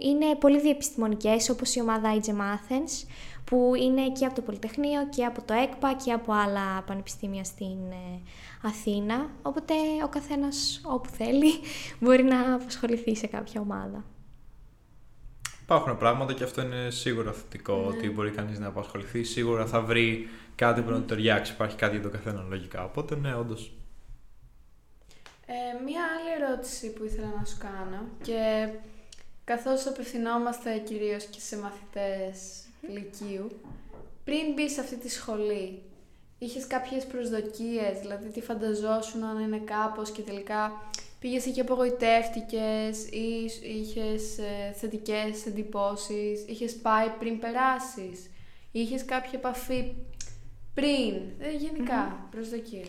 είναι 0.00 0.34
πολύ 0.34 0.60
διεπιστημονικές, 0.60 1.48
όπως 1.48 1.74
η 1.74 1.80
ομάδα 1.80 2.20
IG 2.20 2.28
Athens, 2.28 3.06
που 3.44 3.72
είναι 3.74 4.10
και 4.10 4.24
από 4.24 4.34
το 4.34 4.40
Πολυτεχνείο 4.40 5.08
και 5.08 5.24
από 5.24 5.42
το 5.42 5.54
ΕΚΠΑ 5.54 5.94
και 5.94 6.12
από 6.12 6.32
άλλα 6.32 6.82
πανεπιστήμια 6.86 7.44
στην 7.44 7.90
ε, 7.90 8.20
Αθήνα. 8.62 9.30
Οπότε 9.42 9.74
ο 10.04 10.08
καθένας 10.08 10.80
όπου 10.84 11.08
θέλει 11.08 11.52
μπορεί 12.00 12.22
να 12.22 12.54
απασχοληθεί 12.54 13.16
σε 13.16 13.26
κάποια 13.26 13.60
ομάδα. 13.60 14.04
Υπάρχουν 15.74 15.98
πράγματα 15.98 16.32
και 16.32 16.44
αυτό 16.44 16.60
είναι 16.62 16.90
σίγουρα 16.90 17.32
θετικό 17.32 17.76
Ναι. 17.76 17.86
ότι 17.86 18.10
μπορεί 18.10 18.30
κανείς 18.30 18.58
να 18.58 18.66
απασχοληθεί. 18.66 19.24
Σίγουρα 19.24 19.66
θα 19.66 19.80
βρει 19.80 20.28
κάτι 20.54 20.80
που 20.80 20.90
να 20.90 20.96
του 20.96 21.04
ταιριάξει. 21.04 21.52
Υπάρχει 21.52 21.76
κάτι 21.76 21.92
για 21.92 22.02
τον 22.02 22.10
καθένα 22.10 22.44
λογικά. 22.48 22.84
Οπότε 22.84 23.16
ναι, 23.16 23.34
όντως. 23.34 23.72
Ε, 25.46 25.82
μία 25.84 26.00
άλλη 26.02 26.44
ερώτηση 26.44 26.92
που 26.92 27.04
ήθελα 27.04 27.32
να 27.38 27.44
σου 27.44 27.56
κάνω 27.58 28.02
και 28.22 28.68
καθώς 29.44 29.86
απευθυνόμαστε 29.86 30.78
κυρίως 30.78 31.24
και 31.24 31.40
σε 31.40 31.56
μαθητές 31.58 32.62
λυκείου, 32.88 33.60
πριν 34.24 34.52
μπει 34.54 34.68
σε 34.70 34.80
αυτή 34.80 34.96
τη 34.96 35.08
σχολή, 35.10 35.82
είχες 36.38 36.66
κάποιες 36.66 37.06
προσδοκίες, 37.06 37.98
δηλαδή 38.00 38.28
τι 38.28 38.40
φανταζόσουν 38.40 39.24
αν 39.24 39.38
είναι 39.38 39.58
κάπως 39.58 40.10
και 40.10 40.22
τελικά 40.22 40.72
πήγες 41.22 41.46
εκεί 41.46 41.60
απογοητεύτηκες 41.60 43.06
ή 43.10 43.44
είχες 43.78 44.38
ε, 44.38 44.72
θετικές 44.74 45.46
εντυπώσεις, 45.46 46.44
είχες 46.46 46.76
πάει 46.76 47.08
πριν 47.18 47.38
περάσεις, 47.38 48.30
είχες 48.72 49.04
κάποια 49.04 49.38
επαφή 49.38 49.94
πριν, 50.74 51.14
ε, 51.38 51.56
γενικά, 51.58 52.28
προσδοκίες; 52.30 52.86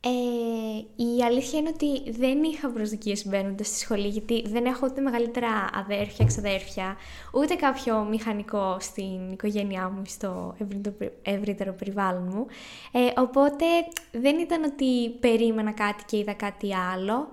Ε, 0.00 1.02
η 1.02 1.22
αλήθεια 1.24 1.58
είναι 1.58 1.68
ότι 1.68 2.10
δεν 2.10 2.42
είχα 2.42 2.70
προσδοκίες 2.70 3.26
μπαίνοντα 3.26 3.64
στη 3.64 3.78
σχολή, 3.78 4.08
γιατί 4.08 4.42
δεν 4.48 4.64
έχω 4.64 4.86
ούτε 4.90 5.00
μεγαλύτερα 5.00 5.68
αδέρφια, 5.74 6.24
ξαδέρφια, 6.26 6.96
ούτε 7.32 7.54
κάποιο 7.54 8.04
μηχανικό 8.04 8.76
στην 8.80 9.30
οικογένειά 9.32 9.88
μου, 9.88 10.02
στο 10.06 10.54
ευρύτερο- 10.58 11.12
ευρύτερο 11.22 11.72
περιβάλλον 11.72 12.28
μου. 12.32 12.46
Ε, 12.92 13.20
οπότε 13.20 13.64
δεν 14.12 14.38
ήταν 14.38 14.64
ότι 14.64 15.10
περίμενα 15.20 15.72
κάτι 15.72 16.04
και 16.06 16.16
είδα 16.16 16.32
κάτι 16.32 16.74
άλλο. 16.74 17.28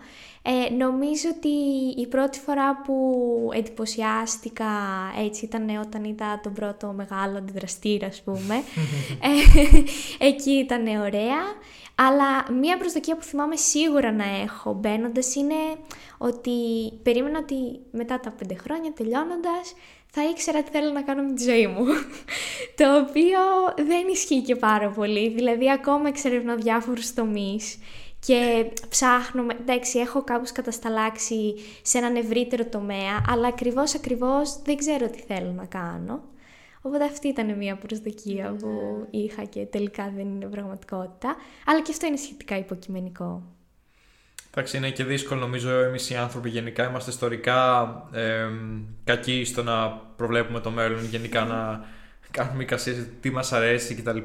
Ε, 0.45 0.73
νομίζω 0.73 1.29
ότι 1.37 1.47
η 2.01 2.07
πρώτη 2.07 2.39
φορά 2.39 2.81
που 2.81 3.49
εντυπωσιάστηκα 3.53 4.65
έτσι 5.25 5.45
ήταν 5.45 5.69
όταν 5.69 6.03
είδα 6.03 6.39
τον 6.43 6.53
πρώτο 6.53 6.87
μεγάλο 6.87 7.37
αντιδραστήρα, 7.37 8.07
ας 8.07 8.21
πούμε. 8.21 8.55
ε, 10.19 10.25
εκεί 10.27 10.51
ήταν 10.51 10.87
ωραία. 10.87 11.41
Αλλά 11.95 12.51
μία 12.59 12.77
προσδοκία 12.77 13.15
που 13.15 13.23
θυμάμαι 13.23 13.55
σίγουρα 13.55 14.11
να 14.11 14.25
έχω 14.43 14.73
μπαίνοντας 14.73 15.35
είναι 15.35 15.55
ότι 16.17 16.51
περίμενα 17.03 17.39
ότι 17.39 17.55
μετά 17.91 18.19
τα 18.19 18.31
πέντε 18.31 18.55
χρόνια 18.55 18.93
τελειώνοντας 18.93 19.73
θα 20.11 20.23
ήξερα 20.29 20.63
τι 20.63 20.71
θέλω 20.71 20.91
να 20.91 21.01
κάνω 21.01 21.23
με 21.23 21.33
τη 21.33 21.43
ζωή 21.43 21.67
μου. 21.67 21.85
Το 22.79 22.97
οποίο 22.97 23.39
δεν 23.75 24.07
ισχύει 24.11 24.41
και 24.41 24.55
πάρα 24.55 24.89
πολύ. 24.89 25.29
Δηλαδή, 25.29 25.71
ακόμα 25.71 26.07
εξερευνώ 26.07 26.55
διάφορους 26.55 27.13
τομείς 27.13 27.77
και 28.25 28.65
ψάχνω, 28.89 29.43
με- 29.43 29.57
εντάξει, 29.59 29.99
έχω 29.99 30.23
κάπως 30.23 30.51
κατασταλάξει 30.51 31.55
σε 31.81 31.97
έναν 31.97 32.15
ευρύτερο 32.15 32.65
τομέα, 32.65 33.23
αλλά 33.27 33.47
ακριβώς 33.47 33.95
ακριβώς 33.95 34.61
δεν 34.63 34.77
ξέρω 34.77 35.09
τι 35.09 35.19
θέλω 35.19 35.51
να 35.51 35.65
κάνω. 35.65 36.23
Οπότε 36.81 37.03
αυτή 37.05 37.27
ήταν 37.27 37.57
μια 37.57 37.75
προσδοκία 37.75 38.55
που 38.59 38.69
είχα 39.11 39.43
και 39.43 39.65
τελικά 39.65 40.11
δεν 40.15 40.25
είναι 40.25 40.45
πραγματικότητα. 40.45 41.35
Αλλά 41.65 41.81
και 41.81 41.91
αυτό 41.91 42.07
είναι 42.07 42.17
σχετικά 42.17 42.57
υποκειμενικό. 42.57 43.43
Εντάξει, 44.51 44.77
είναι 44.77 44.89
και 44.89 45.03
δύσκολο 45.03 45.39
νομίζω 45.39 45.69
εμείς 45.71 46.09
οι 46.09 46.15
άνθρωποι 46.15 46.49
γενικά 46.49 46.89
είμαστε 46.89 47.11
ιστορικά 47.11 47.91
εμ, 48.13 48.81
κακοί 49.03 49.43
στο 49.43 49.63
να 49.63 49.89
προβλέπουμε 49.89 50.59
το 50.59 50.71
μέλλον, 50.71 51.05
γενικά 51.05 51.43
να 51.43 51.85
κάνουμε 52.31 52.63
εικασίε 52.63 52.93
τι 52.93 53.29
μας 53.31 53.53
αρέσει 53.53 53.95
κτλ. 53.95 54.17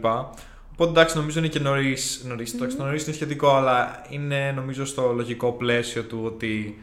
Οπότε 0.80 1.00
εντάξει, 1.00 1.16
νομίζω 1.16 1.38
είναι 1.38 1.48
και 1.48 1.58
νωρίς. 1.58 2.22
Νωρίς, 2.24 2.54
εντάξει, 2.54 2.76
το 2.76 2.84
νωρίς 2.84 3.06
είναι 3.06 3.14
σχετικό, 3.14 3.54
αλλά 3.54 4.06
είναι 4.08 4.52
νομίζω 4.52 4.84
στο 4.84 5.12
λογικό 5.12 5.52
πλαίσιο 5.52 6.02
του 6.02 6.20
ότι 6.24 6.82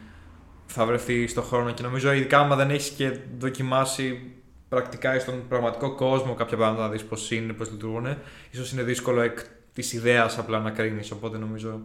θα 0.66 0.86
βρεθεί 0.86 1.26
στο 1.26 1.42
χρόνο 1.42 1.72
και 1.72 1.82
νομίζω 1.82 2.12
ειδικά 2.12 2.38
άμα 2.38 2.56
δεν 2.56 2.70
έχεις 2.70 2.88
και 2.88 3.18
δοκιμάσει 3.38 4.20
πρακτικά 4.68 5.16
ή 5.16 5.18
στον 5.18 5.48
πραγματικό 5.48 5.94
κόσμο 5.94 6.34
κάποια 6.34 6.56
πράγματα 6.56 6.82
να 6.82 6.88
δεις 6.88 7.04
πώς 7.04 7.30
είναι, 7.30 7.52
πώς 7.52 7.70
λειτουργούν. 7.70 8.16
σω 8.52 8.64
είναι 8.72 8.82
δύσκολο 8.82 9.20
εκ 9.20 9.38
της 9.72 9.92
ιδέας 9.92 10.38
απλά 10.38 10.58
να 10.58 10.70
κρίνεις. 10.70 11.10
Οπότε 11.10 11.38
νομίζω 11.38 11.80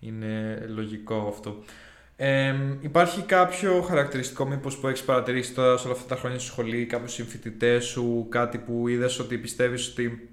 είναι 0.00 0.64
λογικό 0.74 1.26
αυτό. 1.28 1.62
Ε, 2.16 2.54
υπάρχει 2.80 3.22
κάποιο 3.22 3.80
χαρακτηριστικό 3.80 4.46
μήπως 4.46 4.76
που 4.76 4.88
έχεις 4.88 5.02
παρατηρήσει 5.02 5.52
τώρα 5.52 5.76
σε 5.76 5.86
όλα 5.86 5.96
αυτά 5.96 6.14
τα 6.14 6.20
χρόνια 6.20 6.38
στη 6.38 6.48
σχολή, 6.48 6.86
κάποιους 6.86 7.12
συμφοιτητές 7.12 7.84
σου, 7.84 8.26
κάτι 8.28 8.58
που 8.58 8.88
είδες 8.88 9.18
ότι 9.18 9.38
πιστεύεις 9.38 9.88
ότι 9.88 10.26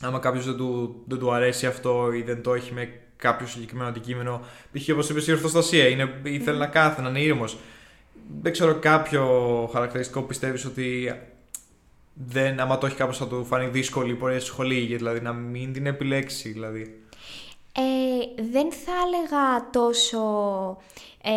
άμα 0.00 0.18
κάποιος 0.18 0.44
δεν, 0.44 0.56
του, 0.56 1.02
δεν 1.06 1.18
του 1.18 1.32
αρέσει 1.32 1.66
αυτό 1.66 2.12
ή 2.12 2.22
δεν 2.22 2.42
το 2.42 2.54
έχει 2.54 2.72
με 2.72 3.00
κάποιο 3.16 3.46
συγκεκριμένο 3.46 3.88
αντικείμενο, 3.88 4.40
π.χ. 4.72 4.88
όπως 4.92 5.08
είπες 5.08 5.26
η 5.26 5.32
ορθοστασία, 5.32 5.88
είναι, 5.88 6.20
ήθελε 6.22 6.58
να 6.58 6.66
κάθεται, 6.66 7.02
να 7.02 7.08
είναι 7.08 7.20
ήρεμος. 7.20 7.58
Δεν 8.40 8.52
ξέρω 8.52 8.74
κάποιο 8.74 9.24
χαρακτηριστικό 9.72 10.20
που 10.20 10.26
πιστεύεις 10.26 10.64
ότι 10.64 11.14
δεν, 12.14 12.60
άμα 12.60 12.78
το 12.78 12.86
έχει 12.86 12.96
κάπως 12.96 13.16
θα 13.16 13.26
του 13.26 13.44
φανεί 13.44 13.66
δύσκολη 13.66 14.10
η 14.10 14.14
πορεία 14.14 14.40
στη 14.40 14.48
σχολή, 14.48 14.96
δηλαδή 14.96 15.20
να 15.20 15.32
μην 15.32 15.72
την 15.72 15.86
επιλέξει 15.86 16.48
δηλαδή. 16.48 17.02
Ε, 17.72 18.42
δεν 18.52 18.72
θα 18.72 18.92
έλεγα 19.06 19.70
τόσο 19.70 20.20
ε, 21.22 21.30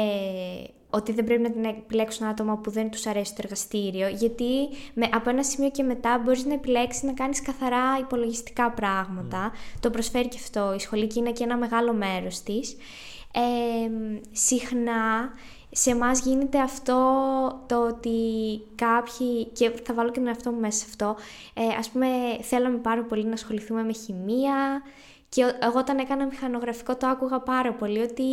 ότι 0.93 1.11
δεν 1.11 1.25
πρέπει 1.25 1.41
να 1.41 1.51
την 1.51 1.65
επιλέξουν 1.65 2.27
άτομα 2.27 2.57
που 2.57 2.71
δεν 2.71 2.89
τους 2.89 3.05
αρέσει 3.05 3.35
το 3.35 3.41
εργαστήριο, 3.43 4.07
γιατί 4.07 4.69
με, 4.93 5.09
από 5.13 5.29
ένα 5.29 5.43
σημείο 5.43 5.69
και 5.69 5.83
μετά 5.83 6.21
μπορείς 6.23 6.45
να 6.45 6.53
επιλέξεις 6.53 7.03
να 7.03 7.13
κάνεις 7.13 7.41
καθαρά 7.41 7.97
υπολογιστικά 7.99 8.71
πράγματα. 8.71 9.51
Mm. 9.51 9.77
Το 9.79 9.89
προσφέρει 9.89 10.27
και 10.27 10.37
αυτό 10.39 10.73
η 10.73 10.79
σχολή 10.79 11.07
και 11.07 11.19
είναι 11.19 11.31
και 11.31 11.43
ένα 11.43 11.57
μεγάλο 11.57 11.93
μέρος 11.93 12.41
της. 12.41 12.75
Ε, 13.33 13.89
συχνά 14.31 15.31
σε 15.71 15.89
εμάς 15.89 16.19
γίνεται 16.19 16.59
αυτό 16.59 16.95
το 17.67 17.87
ότι 17.87 18.19
κάποιοι, 18.75 19.45
και 19.45 19.71
θα 19.83 19.93
βάλω 19.93 20.11
και 20.11 20.19
τον 20.19 20.27
εαυτό 20.27 20.51
μου 20.51 20.59
μέσα 20.59 20.77
σε 20.77 20.85
αυτό, 20.89 21.15
ε, 21.53 21.75
ας 21.77 21.89
πούμε 21.89 22.07
θέλαμε 22.41 22.77
πάρα 22.77 23.03
πολύ 23.03 23.25
να 23.25 23.33
ασχοληθούμε 23.33 23.83
με 23.83 23.93
χημεία 23.93 24.81
και 25.29 25.41
εγώ 25.59 25.79
όταν 25.79 25.97
έκανα 25.97 26.25
μηχανογραφικό 26.25 26.95
το 26.95 27.07
άκουγα 27.07 27.39
πάρα 27.39 27.73
πολύ 27.73 27.99
ότι 27.99 28.23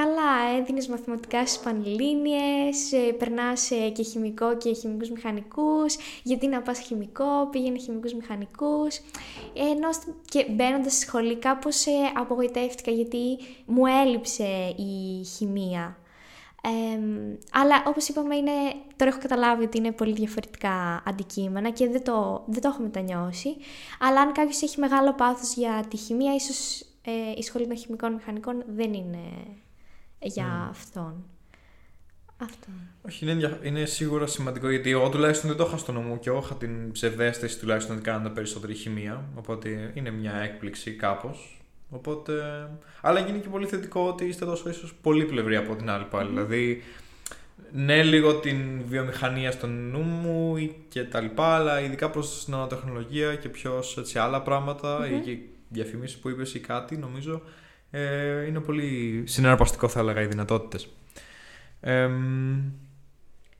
καλά 0.00 0.58
έδινες 0.58 0.88
μαθηματικά 0.88 1.46
στις 1.46 1.58
πανελλήνιες, 1.58 2.92
ε, 2.92 3.12
περνάς 3.18 3.70
ε, 3.70 3.88
και 3.88 4.02
χημικό 4.02 4.56
και 4.56 4.72
χημικούς 4.72 5.10
μηχανικούς, 5.10 5.96
γιατί 6.22 6.46
να 6.46 6.62
πας 6.62 6.78
χημικό, 6.78 7.48
πήγαινε 7.50 7.78
χημικούς 7.78 8.14
μηχανικούς, 8.14 9.00
ενώ 9.54 9.88
και 10.24 10.46
μπαίνοντας 10.50 10.92
στη 10.92 11.06
σχολή 11.06 11.36
κάπως 11.36 11.86
ε, 11.86 11.90
απογοητεύτηκα 12.14 12.90
γιατί 12.90 13.38
μου 13.66 13.86
έλειψε 13.86 14.74
η 14.76 15.24
χημεία. 15.24 15.98
Αλλά 17.52 17.82
όπως 17.86 18.08
είπαμε, 18.08 18.36
είναι, 18.36 18.50
τώρα 18.96 19.10
έχω 19.10 19.20
καταλάβει 19.20 19.64
ότι 19.64 19.78
είναι 19.78 19.92
πολύ 19.92 20.12
διαφορετικά 20.12 21.02
αντικείμενα 21.06 21.70
και 21.70 21.88
δεν 21.88 22.04
το, 22.04 22.44
δεν 22.46 22.62
το 22.62 22.68
έχω 22.68 22.82
μετανιώσει. 22.82 23.56
Αλλά 24.00 24.20
αν 24.20 24.32
κάποιος 24.32 24.62
έχει 24.62 24.80
μεγάλο 24.80 25.14
πάθος 25.14 25.54
για 25.54 25.84
τη 25.90 25.96
χημεία, 25.96 26.34
ίσως 26.34 26.80
ε, 27.04 27.32
η 27.36 27.42
σχολή 27.42 27.66
των 27.66 27.76
χημικών 27.76 28.12
μηχανικών 28.12 28.64
δεν 28.66 28.92
είναι 28.92 29.18
για 30.26 30.66
αυτόν. 30.70 31.24
Αυτό. 32.38 32.68
Όχι, 33.06 33.30
είναι, 33.30 33.58
είναι 33.62 33.84
σίγουρα 33.84 34.26
σημαντικό 34.26 34.70
γιατί 34.70 34.90
εγώ 34.90 35.08
τουλάχιστον 35.08 35.48
δεν 35.48 35.58
το 35.58 35.64
είχα 35.66 35.76
στο 35.76 35.92
νου 35.92 36.00
μου 36.00 36.18
και 36.18 36.28
εγώ 36.28 36.38
είχα 36.38 36.54
την 36.54 36.92
ψευδέστηση 36.92 37.58
τουλάχιστον 37.58 37.96
ότι 37.96 38.04
κάνουν 38.04 38.32
περισσότερη 38.32 38.74
χημεία. 38.74 39.24
Οπότε 39.34 39.90
είναι 39.94 40.10
μια 40.10 40.34
έκπληξη 40.34 40.90
κάπως. 40.90 41.60
Οπότε... 41.90 42.32
Αλλά 43.00 43.20
γίνει 43.20 43.38
και 43.38 43.48
πολύ 43.48 43.66
θετικό 43.66 44.08
ότι 44.08 44.24
είστε 44.24 44.44
τόσο 44.44 44.68
ίσως 44.68 44.94
πολύ 44.94 45.24
πλευροί 45.24 45.56
από 45.56 45.76
την 45.76 45.90
άλλη 45.90 46.04
πάλι. 46.04 46.28
Δηλαδή, 46.28 46.82
ναι, 47.72 48.02
λίγο 48.02 48.34
την 48.34 48.82
βιομηχανία 48.86 49.50
στο 49.50 49.66
νου 49.66 50.00
μου 50.00 50.56
και 50.88 51.04
τα 51.04 51.20
λοιπά, 51.20 51.54
αλλά 51.54 51.80
ειδικά 51.80 52.10
προς 52.10 52.44
την 52.44 52.54
νανοτεχνολογία 52.54 53.34
και 53.34 53.48
πιο 53.48 53.82
σε 53.82 54.20
άλλα 54.20 54.42
πράγματα 54.42 55.08
ή 55.10 55.20
και 55.20 55.38
διαφημίσεις 55.68 56.16
που 56.16 56.28
είπες 56.28 56.54
ή 56.54 56.60
κάτι, 56.60 56.96
νομίζω 56.96 57.42
ε, 57.90 58.46
είναι 58.46 58.60
πολύ 58.60 59.22
συναρπαστικό, 59.26 59.88
θα 59.88 60.00
έλεγα, 60.00 60.20
οι 60.22 60.26
δυνατότητες. 60.26 60.88
Ε, 61.80 62.10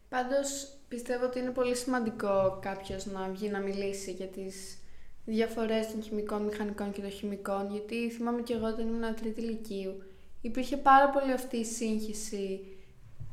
Πάντως 0.08 0.68
πιστεύω 0.88 1.24
ότι 1.24 1.38
είναι 1.38 1.50
πολύ 1.50 1.76
σημαντικό 1.76 2.58
κάποιος 2.62 3.06
να 3.06 3.28
βγει 3.28 3.48
να 3.48 3.58
μιλήσει 3.58 4.12
για 4.12 4.26
τις 4.26 4.78
διαφορές 5.24 5.90
των 5.90 6.02
χημικών, 6.02 6.42
μηχανικών 6.42 6.92
και 6.92 7.00
των 7.00 7.10
χημικών, 7.10 7.70
γιατί 7.70 8.10
θυμάμαι 8.10 8.42
και 8.42 8.52
εγώ 8.52 8.66
όταν 8.66 8.88
ήμουν 8.88 9.14
τρίτη 9.14 9.40
ηλικίου, 9.40 10.02
υπήρχε 10.40 10.76
πάρα 10.76 11.10
πολύ 11.10 11.32
αυτή 11.32 11.56
η 11.56 11.64
σύγχυση. 11.64 12.60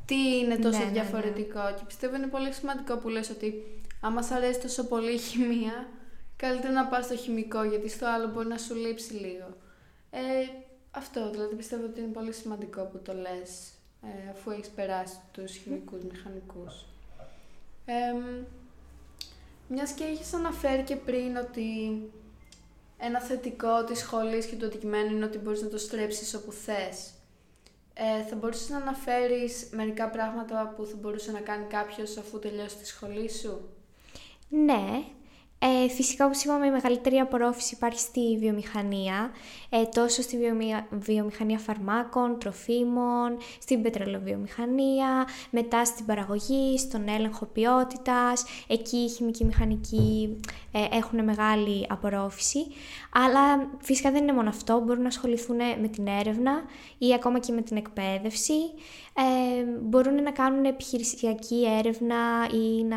Τι 0.06 0.38
είναι 0.38 0.56
τόσο 0.56 0.78
ναι, 0.78 0.84
ναι, 0.84 0.90
ναι. 0.90 1.00
διαφορετικό 1.00 1.74
και 1.76 1.82
πιστεύω 1.86 2.16
είναι 2.16 2.26
πολύ 2.26 2.52
σημαντικό 2.52 2.96
που 2.96 3.08
λες 3.08 3.30
ότι 3.30 3.54
άμα 4.00 4.22
σ' 4.22 4.30
αρέσει 4.30 4.60
τόσο 4.60 4.84
πολύ 4.86 5.12
η 5.12 5.18
χημεία, 5.18 5.88
καλύτερα 6.36 6.72
να 6.72 6.86
πας 6.86 7.04
στο 7.04 7.16
χημικό 7.16 7.64
γιατί 7.64 7.88
στο 7.88 8.06
άλλο 8.06 8.28
μπορεί 8.28 8.48
να 8.48 8.58
σου 8.58 8.74
λείψει 8.74 9.12
λίγο. 9.12 9.56
Ε, 10.10 10.20
αυτό, 10.94 11.30
δηλαδή 11.30 11.54
πιστεύω 11.54 11.84
ότι 11.84 12.00
είναι 12.00 12.12
πολύ 12.12 12.32
σημαντικό 12.32 12.84
που 12.84 12.98
το 12.98 13.12
λες 13.12 13.72
ε, 14.02 14.30
αφού 14.30 14.50
έχεις 14.50 14.68
περάσει 14.68 15.16
τους 15.32 15.56
χημικούς, 15.56 16.02
μηχανικούς. 16.02 16.84
Ε, 17.84 17.94
μιας 19.68 19.92
και 19.92 20.04
έχεις 20.04 20.32
αναφέρει 20.32 20.82
και 20.82 20.96
πριν 20.96 21.36
ότι 21.36 21.68
ένα 22.98 23.20
θετικό 23.20 23.84
της 23.84 23.98
σχολής 23.98 24.46
και 24.46 24.56
του 24.56 24.66
αντικειμένου 24.66 25.16
είναι 25.16 25.24
ότι 25.24 25.38
μπορείς 25.38 25.62
να 25.62 25.68
το 25.68 25.78
στρέψεις 25.78 26.34
όπου 26.34 26.52
θες. 26.52 27.12
Ε, 27.94 28.22
θα 28.22 28.36
μπορούσες 28.36 28.68
να 28.68 28.76
αναφέρεις 28.76 29.68
μερικά 29.72 30.08
πράγματα 30.08 30.72
που 30.76 30.84
θα 30.86 30.96
μπορούσε 31.00 31.32
να 31.32 31.40
κάνει 31.40 31.64
κάποιος 31.64 32.16
αφού 32.16 32.38
τελειώσει 32.38 32.76
τη 32.76 32.86
σχολή 32.86 33.30
σου; 33.30 33.68
Ναι, 34.48 35.04
ε, 35.66 35.88
φυσικά, 35.88 36.24
όπως 36.24 36.44
είπαμε, 36.44 36.66
η 36.66 36.70
μεγαλύτερη 36.70 37.16
απορρόφηση 37.16 37.74
υπάρχει 37.74 37.98
στη 37.98 38.36
βιομηχανία, 38.38 39.30
ε, 39.68 39.84
τόσο 39.84 40.22
στη 40.22 40.38
βιομηχανία 40.90 41.58
φαρμάκων, 41.58 42.38
τροφίμων, 42.38 43.36
στην 43.60 43.82
πετρελαιοβιομηχανία, 43.82 45.26
μετά 45.50 45.84
στην 45.84 46.06
παραγωγή, 46.06 46.78
στον 46.78 47.08
έλεγχο 47.08 47.46
ποιότητας, 47.46 48.44
εκεί 48.66 48.96
οι 48.96 49.08
χημικοί 49.08 49.44
μηχανικοί 49.44 50.40
ε, 50.72 50.96
έχουν 50.96 51.24
μεγάλη 51.24 51.86
απορρόφηση. 51.88 52.66
Αλλά 53.16 53.70
φυσικά 53.80 54.10
δεν 54.10 54.22
είναι 54.22 54.32
μόνο 54.32 54.48
αυτό, 54.48 54.80
μπορούν 54.80 55.02
να 55.02 55.08
ασχοληθούν 55.08 55.56
με 55.56 55.88
την 55.88 56.06
έρευνα 56.06 56.62
ή 56.98 57.14
ακόμα 57.14 57.38
και 57.38 57.52
με 57.52 57.62
την 57.62 57.76
εκπαίδευση. 57.76 58.54
Ε, 59.16 59.62
μπορούν 59.82 60.22
να 60.22 60.30
κάνουν 60.30 60.64
επιχειρησιακή 60.64 61.64
έρευνα 61.78 62.16
ή 62.52 62.84
να 62.84 62.96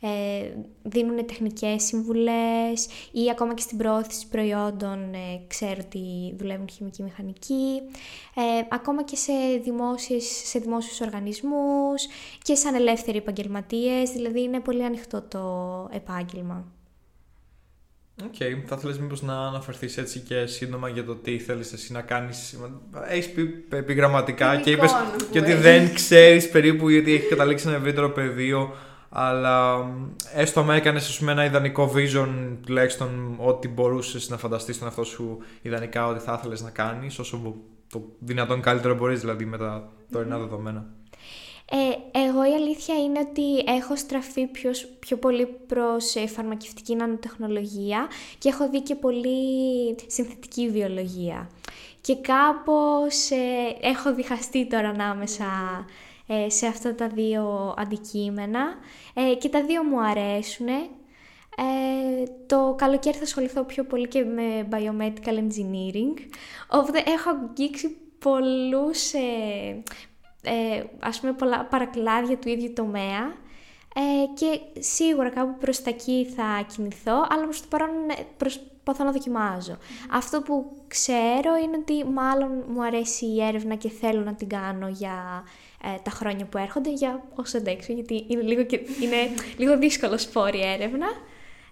ε, 0.00 0.52
δίνουν 0.82 1.26
τεχνικές 1.26 1.82
συμβουλές 1.82 2.88
ή 3.12 3.30
ακόμα 3.30 3.54
και 3.54 3.62
στην 3.62 3.78
προώθηση 3.78 4.28
προϊόντων 4.28 5.14
ε, 5.14 5.44
ξέρω 5.46 5.80
ότι 5.84 6.34
δουλεύουν 6.38 6.68
χημική 6.68 7.02
μηχανική, 7.02 7.82
ε, 8.34 8.66
ακόμα 8.68 9.02
και 9.02 9.16
σε, 9.16 9.32
δημόσιες, 9.62 10.24
σε 10.44 10.58
δημόσιους 10.58 11.00
οργανισμούς 11.00 12.06
και 12.42 12.54
σαν 12.54 12.74
ελεύθεροι 12.74 13.18
επαγγελματίες, 13.18 14.10
δηλαδή 14.10 14.42
είναι 14.42 14.60
πολύ 14.60 14.84
ανοιχτό 14.84 15.22
το 15.22 15.40
επάγγελμα. 15.92 16.79
OK, 18.24 18.34
okay. 18.38 18.62
θα 18.66 18.74
ήθελες 18.78 18.98
μήπως 18.98 19.22
να 19.22 19.46
αναφερθείς 19.46 19.96
έτσι 19.96 20.18
και 20.18 20.46
σύντομα 20.46 20.88
για 20.88 21.04
το 21.04 21.14
τι 21.14 21.38
θέλεις 21.38 21.72
εσύ 21.72 21.92
να 21.92 22.00
κάνεις. 22.00 22.58
Έχεις 23.08 23.30
πει 23.30 23.64
επιγραμματικά 23.68 24.56
και 24.56 24.70
είπες 24.70 24.92
και 25.30 25.38
ότι 25.38 25.54
δεν 25.54 25.94
ξέρεις 25.94 26.50
περίπου 26.50 26.88
γιατί 26.88 27.14
έχει 27.14 27.28
καταλήξει 27.28 27.68
ένα 27.68 27.76
ευρύτερο 27.76 28.10
πεδίο 28.10 28.74
αλλά 29.08 29.86
έστω 30.34 30.64
με 30.64 30.76
έκανες 30.76 31.20
ένα 31.20 31.44
ιδανικό 31.44 31.92
vision 31.94 32.28
τουλάχιστον 32.66 33.34
ότι 33.38 33.68
μπορούσες 33.68 34.28
να 34.28 34.36
φανταστείς 34.36 34.78
τον 34.78 34.86
εαυτό 34.86 35.04
σου 35.04 35.38
ιδανικά 35.62 36.06
ότι 36.06 36.20
θα 36.20 36.36
ήθελες 36.38 36.62
να 36.62 36.70
κάνεις 36.70 37.18
όσο 37.18 37.56
το 37.90 38.02
δυνατόν 38.18 38.60
καλύτερο 38.60 38.94
μπορείς 38.94 39.20
δηλαδή 39.20 39.44
με 39.44 39.58
τα 39.58 39.92
τωρινά 40.12 40.38
δεδομένα. 40.38 40.86
Ε, 41.72 42.18
εγώ 42.18 42.44
η 42.44 42.54
αλήθεια 42.54 42.94
είναι 42.94 43.18
ότι 43.18 43.58
έχω 43.66 43.96
στραφεί 43.96 44.46
πιο, 44.46 44.70
πιο 44.98 45.16
πολύ 45.16 45.46
προς 45.46 46.14
ε, 46.14 46.26
φαρμακευτική 46.26 46.94
νανοτεχνολογία 46.94 48.08
και 48.38 48.48
έχω 48.48 48.68
δει 48.68 48.80
και 48.80 48.94
πολύ 48.94 49.96
συνθετική 50.06 50.70
βιολογία. 50.70 51.50
Και 52.00 52.16
κάπως 52.16 53.30
ε, 53.30 53.76
έχω 53.80 54.14
διχαστεί 54.14 54.66
τώρα 54.66 54.88
ανάμεσα 54.88 55.46
ε, 56.26 56.50
σε 56.50 56.66
αυτά 56.66 56.94
τα 56.94 57.08
δύο 57.08 57.74
αντικείμενα 57.78 58.74
ε, 59.14 59.34
και 59.34 59.48
τα 59.48 59.64
δύο 59.64 59.82
μου 59.82 60.00
αρέσουν. 60.00 60.66
το 62.46 62.74
καλοκαίρι 62.78 63.16
θα 63.16 63.22
ασχοληθώ 63.22 63.64
πιο 63.64 63.84
πολύ 63.84 64.08
και 64.08 64.24
με 64.24 64.68
biomedical 64.70 65.34
engineering, 65.34 66.14
οπότε 66.68 67.02
έχω 67.06 67.30
αγγίξει 67.30 67.96
πολλούς, 68.20 69.12
ε, 69.12 69.82
ας 70.98 71.20
πούμε 71.20 71.32
πολλά 71.32 71.64
παρακλάδια 71.64 72.38
του 72.38 72.48
ίδιου 72.48 72.72
τομέα 72.72 73.32
ε, 73.94 74.00
και 74.34 74.80
σίγουρα 74.80 75.30
κάπου 75.30 75.58
προς 75.58 75.82
τα 75.82 75.90
εκεί 75.90 76.26
θα 76.36 76.66
κινηθώ, 76.74 77.26
αλλά 77.28 77.42
προς 77.42 77.60
το 77.60 77.66
παρόν 77.70 77.90
ε, 78.18 78.26
προσπαθώ 78.36 79.04
να 79.04 79.12
δοκιμάζω. 79.12 79.78
Αυτό 80.10 80.42
που 80.42 80.72
ξέρω 80.88 81.56
είναι 81.64 81.76
ότι 81.76 82.04
μάλλον 82.04 82.64
μου 82.68 82.82
αρέσει 82.84 83.26
η 83.26 83.42
έρευνα 83.42 83.74
και 83.74 83.88
θέλω 83.88 84.20
να 84.20 84.34
την 84.34 84.48
κάνω 84.48 84.88
για 84.88 85.44
ε, 85.84 85.98
τα 86.02 86.10
χρόνια 86.10 86.44
που 86.44 86.58
έρχονται 86.58 86.92
για 86.92 87.22
όσο 87.34 87.58
αντέξω, 87.58 87.92
γιατί 87.92 88.24
είναι 88.28 88.42
λίγο, 88.42 88.64
και, 88.64 88.76
είναι 88.76 89.16
λίγο 89.56 89.78
δύσκολο 89.78 90.18
σπόρη 90.18 90.60
έρευνα. 90.60 91.06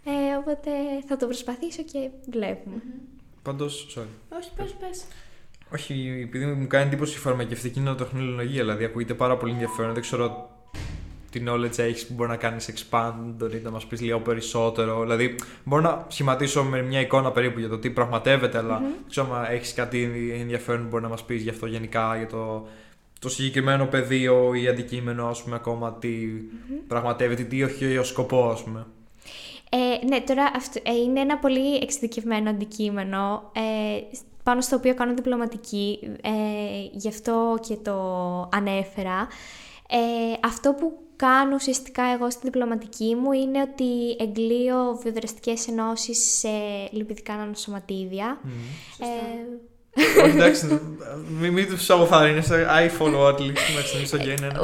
Ε, 0.05 0.37
οπότε 0.37 0.71
θα 1.07 1.17
το 1.17 1.27
προσπαθήσω 1.27 1.83
και 1.83 2.11
βλέπουμε. 2.27 2.83
Πάντως, 3.43 3.97
sorry. 3.97 4.37
Όχι, 4.39 4.51
πες, 4.57 4.75
πες. 4.81 5.05
Όχι, 5.73 6.21
επειδή 6.23 6.45
μου 6.45 6.67
κάνει 6.67 6.87
εντύπωση 6.87 7.15
η 7.15 7.19
φαρμακευτική 7.19 7.81
νοοτεχνολογία, 7.81 8.63
δηλαδή 8.63 8.85
ακούγεται 8.85 9.15
πάρα 9.15 9.37
πολύ 9.37 9.53
ενδιαφέρον. 9.53 9.93
Δεν 9.93 10.03
ξέρω 10.03 10.51
τι 11.31 11.43
knowledge 11.47 11.79
έχεις 11.79 12.07
που 12.07 12.15
μπορεί 12.15 12.31
να 12.31 12.37
κάνεις 12.37 12.71
expand 12.75 13.53
ή 13.53 13.61
να 13.63 13.71
μας 13.71 13.87
πεις 13.87 14.01
λίγο 14.01 14.21
περισσότερο. 14.21 15.01
Δηλαδή, 15.03 15.35
μπορώ 15.65 15.83
να 15.83 16.05
σχηματίσω 16.09 16.65
με 16.65 16.83
μια 16.83 17.01
εικόνα 17.01 17.31
περίπου 17.31 17.59
για 17.59 17.69
το 17.69 17.79
τι 17.79 17.91
πραγματεύεται, 17.91 18.59
αλλά 18.59 18.79
δεν 18.79 18.91
ξέρω 19.09 19.35
αν 19.35 19.53
έχεις 19.53 19.75
κάτι 19.75 20.11
ενδιαφέρον 20.41 20.83
που 20.83 20.89
μπορεί 20.89 21.03
να 21.03 21.09
μας 21.09 21.25
πεις 21.25 21.43
γι' 21.43 21.51
αυτό 21.51 21.67
γενικά, 21.67 22.17
για 22.17 22.27
το, 22.27 22.67
το 23.19 23.29
συγκεκριμένο 23.29 23.87
πεδίο 23.87 24.55
ή 24.55 24.69
αντικείμενο, 24.69 25.27
ας 25.27 25.43
πούμε, 25.43 25.57
ακόμα 25.57 25.93
τι 25.93 26.11
πραγματεύεται, 26.89 27.43
τι 27.43 27.63
όχι 27.63 27.99
ο 27.99 28.05
σκοπό, 28.05 28.51
ας 28.51 28.63
πούμε. 28.63 28.87
Ε, 29.71 30.07
ναι, 30.07 30.21
τώρα 30.21 30.51
αυτό, 30.55 30.81
ε, 30.85 30.95
είναι 30.95 31.21
ένα 31.21 31.39
πολύ 31.39 31.75
εξειδικευμένο 31.75 32.51
αντικείμενο 32.51 33.51
ε, 33.55 34.01
πάνω 34.43 34.61
στο 34.61 34.77
οποίο 34.77 34.95
κάνω 34.95 35.15
διπλωματική, 35.15 35.99
ε, 36.23 36.31
γι' 36.93 37.09
αυτό 37.09 37.59
και 37.69 37.77
το 37.77 38.01
ανέφερα. 38.53 39.29
Ε, 39.89 39.99
αυτό 40.45 40.73
που 40.73 40.99
κάνω 41.17 41.55
ουσιαστικά 41.55 42.03
εγώ 42.05 42.31
στην 42.31 42.51
διπλωματική 42.51 43.15
μου 43.15 43.33
είναι 43.33 43.61
ότι 43.61 44.17
εγκλείω 44.19 44.99
βιοδραστικές 45.03 45.69
ενώσεις 45.69 46.39
σε 46.39 46.49
λιπιδικά 46.91 47.35
νανοσωματίδια. 47.37 48.41
Mm. 48.45 48.99
Όχι, 49.97 50.37
εντάξει, 50.37 50.81
μην, 51.41 51.53
μην 51.53 51.69
τους 51.69 51.91
αποφάρει, 51.91 52.43
I 52.49 53.01
follow 53.01 53.27
at 53.27 53.39
least, 53.39 54.05
στο 54.05 54.17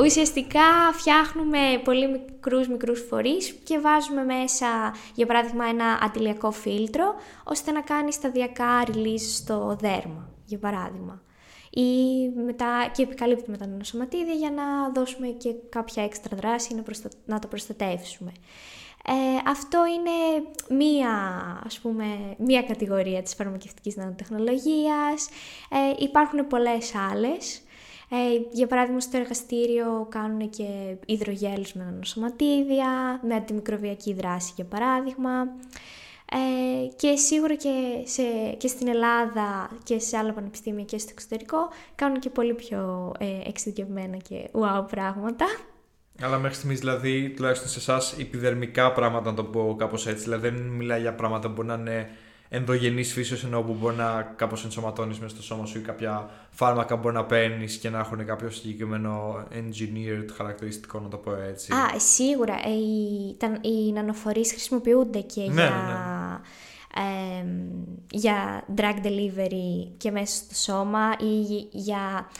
Ουσιαστικά 0.05 0.93
φτιάχνουμε 0.93 1.59
πολύ 1.85 2.09
μικρούς 2.09 2.69
μικρούς 2.69 3.05
φορείς 3.09 3.55
και 3.65 3.79
βάζουμε 3.79 4.25
μέσα, 4.25 4.67
για 5.15 5.27
παράδειγμα, 5.27 5.65
ένα 5.67 5.99
αντιλιακό 6.03 6.51
φίλτρο, 6.51 7.15
ώστε 7.45 7.71
να 7.71 7.81
κάνει 7.81 8.13
σταδιακά 8.13 8.83
release 8.87 9.27
στο 9.35 9.77
δέρμα, 9.81 10.29
για 10.45 10.59
παράδειγμα. 10.59 11.23
Ή 11.71 12.29
μετά 12.45 12.91
και 12.95 13.03
επικαλύπτουμε 13.03 13.57
με 13.61 13.67
τα 13.67 13.73
νοσοματίδια 13.77 14.35
για 14.35 14.51
να 14.51 14.91
δώσουμε 14.95 15.27
και 15.27 15.55
κάποια 15.69 16.03
έξτρα 16.05 16.37
δράση 16.37 16.75
να, 16.75 16.83
να 17.25 17.39
το 17.39 17.47
προστατεύσουμε. 17.47 18.33
Ε, 19.07 19.51
αυτό 19.51 19.79
είναι 19.87 20.47
μία, 20.69 21.11
ας 21.64 21.79
πούμε, 21.79 22.35
μία 22.38 22.62
κατηγορία 22.62 23.23
της 23.23 23.35
φαρμακευτικής 23.35 23.97
νανοτεχνολογίας. 23.97 25.29
Ε, 25.71 26.05
υπάρχουν 26.05 26.47
πολλές 26.47 26.95
άλλες. 26.95 27.62
Ε, 28.09 28.17
για 28.51 28.67
παράδειγμα, 28.67 29.01
στο 29.01 29.17
εργαστήριο 29.17 30.07
κάνουν 30.11 30.51
και 30.51 30.97
υδρογέλους 31.07 31.73
με 31.73 31.85
νανοσωματίδια, 31.85 33.21
με 33.23 33.35
αντιμικροβιακή 33.35 34.12
δράση, 34.12 34.53
για 34.57 34.64
παράδειγμα. 34.64 35.49
Ε, 36.33 36.87
και 36.97 37.17
σίγουρα 37.17 37.55
και, 37.55 38.03
σε, 38.05 38.23
και 38.57 38.69
στην 38.69 38.88
Ελλάδα 38.88 39.71
και 39.83 39.99
σε 39.99 40.17
άλλα 40.17 40.33
πανεπιστήμια 40.33 40.85
και 40.85 40.99
στο 40.99 41.11
εξωτερικό 41.12 41.69
κάνουν 41.95 42.19
και 42.19 42.31
πολύ 42.31 42.55
πιο 42.55 43.12
ε, 43.19 43.49
εξειδικευμένα 43.49 44.17
και 44.17 44.49
wow 44.53 44.85
πράγματα. 44.90 45.47
Αλλά 46.20 46.38
μέχρι 46.38 46.57
στιγμής, 46.57 46.79
δηλαδή, 46.79 47.31
τουλάχιστον 47.31 47.68
σε 47.68 47.79
εσάς, 47.79 48.14
επιδερμικά 48.18 48.92
πράγματα, 48.92 49.31
να 49.31 49.37
το 49.37 49.44
πω 49.44 49.77
κάπως 49.79 50.07
έτσι. 50.07 50.22
Δηλαδή, 50.22 50.48
δεν 50.48 50.61
μιλάει 50.61 51.00
για 51.00 51.14
πράγματα 51.14 51.48
που 51.48 51.55
μπορεί 51.55 51.68
να 51.68 51.74
είναι 51.74 52.11
ενδογενής 52.48 53.12
φύσεως, 53.12 53.44
ενώ 53.44 53.62
που 53.62 53.72
μπορεί 53.72 53.96
να 53.96 54.33
κάπως 54.37 54.64
ενσωματώνεις 54.64 55.18
μέσα 55.18 55.35
στο 55.35 55.42
σώμα 55.42 55.66
σου 55.66 55.79
ή 55.79 55.81
κάποια 55.81 56.31
φάρμακα 56.50 56.96
μπορεί 56.96 57.14
να 57.14 57.24
παίρνεις 57.24 57.77
και 57.77 57.90
να 57.90 57.98
έχουν 57.98 58.24
κάποιο 58.27 58.50
συγκεκριμένο 58.50 59.44
engineered 59.53 60.29
χαρακτηριστικό, 60.37 61.00
να 61.00 61.09
το 61.09 61.16
πω 61.16 61.35
έτσι. 61.48 61.72
Α, 61.72 61.98
σίγουρα. 61.98 62.55
Ε, 62.55 62.70
οι, 62.70 63.35
τα, 63.38 63.59
οι 63.61 63.92
νανοφορείς 63.92 64.50
χρησιμοποιούνται 64.50 65.20
και 65.20 65.40
ναι, 65.40 65.53
για. 65.53 65.62
Ναι, 65.62 65.68
ναι 65.68 66.38
για 68.11 68.65
drug 68.77 69.07
delivery 69.07 69.89
και 69.97 70.11
μέσα 70.11 70.35
στο 70.35 70.55
σώμα 70.55 71.17
ή 71.21 71.67
για 71.71 72.31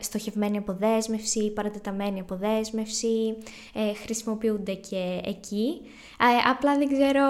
στοχευμένη 0.00 0.56
αποδέσμευση 0.56 1.38
ή 1.38 1.50
παρατεταμένη 1.50 2.20
αποδέσμευση. 2.20 3.36
Ε, 3.74 3.94
χρησιμοποιούνται 3.94 4.74
και 4.74 5.20
εκεί. 5.24 5.80
Ε, 6.20 6.50
απλά 6.50 6.76
δεν 6.76 6.88
ξέρω, 6.92 7.24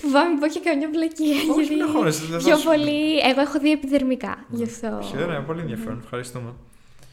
φοβάμαι 0.00 0.38
πω 0.40 0.46
και 0.46 0.60
καμιά 0.60 0.90
πλακία. 0.90 1.36
Όχι, 1.56 1.74
δεν 2.30 2.38
Πιο 2.38 2.58
πολύ, 2.64 3.18
εγώ 3.18 3.40
έχω 3.40 3.58
δει 3.58 3.70
επιδερμικά, 3.70 4.44
γι' 4.48 4.64
αυτό. 4.64 5.00
Χαίρομαι, 5.02 5.42
πολύ 5.46 5.60
ενδιαφέρον, 5.60 5.98
ευχαριστούμε. 6.02 6.54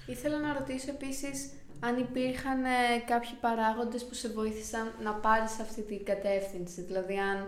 Ήθελα 0.05 0.37
να 0.39 0.53
ρωτήσω 0.53 0.89
επίσης 0.89 1.49
αν 1.79 1.97
υπήρχαν 1.97 2.63
ε, 2.63 2.99
κάποιοι 3.05 3.31
παράγοντες 3.41 4.05
που 4.05 4.13
σε 4.13 4.27
βοήθησαν 4.29 4.91
να 5.03 5.13
πάρεις 5.13 5.59
αυτή 5.59 5.81
την 5.81 6.05
κατεύθυνση. 6.05 6.81
Δηλαδή, 6.81 7.17
αν 7.17 7.47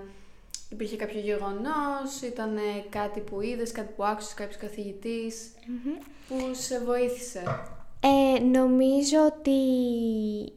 υπήρχε 0.73 0.95
κάποιο 0.95 1.19
γεγονός, 1.19 2.21
ήταν 2.23 2.57
κάτι 2.89 3.19
που 3.19 3.41
είδες, 3.41 3.71
κάτι 3.71 3.93
που 3.95 4.05
άκουσες, 4.05 4.33
κάποιος 4.33 4.57
που 6.27 6.35
σε 6.51 6.79
βοήθησε; 6.79 7.43
Ε, 7.99 8.39
νομίζω 8.39 9.17
ότι 9.25 9.59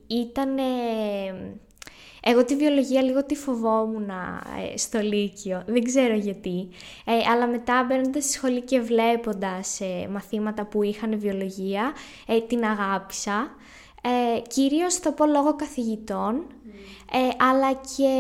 ήταν... 0.06 0.58
Εγώ 2.28 2.44
τη 2.44 2.56
βιολογία 2.56 3.02
λίγο 3.02 3.24
τη 3.24 3.34
φοβόμουν 3.34 4.08
ε, 4.08 4.76
στο 4.76 5.00
Λύκειο, 5.00 5.62
δεν 5.66 5.84
ξέρω 5.84 6.14
γιατί. 6.14 6.68
Ε, 7.04 7.30
αλλά 7.30 7.46
μετά 7.46 7.84
μπαίνοντας 7.88 8.24
στη 8.24 8.32
σχολή 8.32 8.60
και 8.60 8.80
βλέποντας 8.80 9.80
ε, 9.80 10.08
μαθήματα 10.10 10.66
που 10.66 10.82
είχαν 10.82 11.18
βιολογία, 11.18 11.92
ε, 12.26 12.40
την 12.40 12.64
αγάπησα. 12.64 13.50
Ε, 14.06 14.40
κυρίως 14.40 14.94
θα 14.94 15.12
πω 15.12 15.26
λόγω 15.26 15.56
καθηγητών, 15.56 16.46
ε, 17.12 17.44
αλλά 17.44 17.72
και 17.72 18.12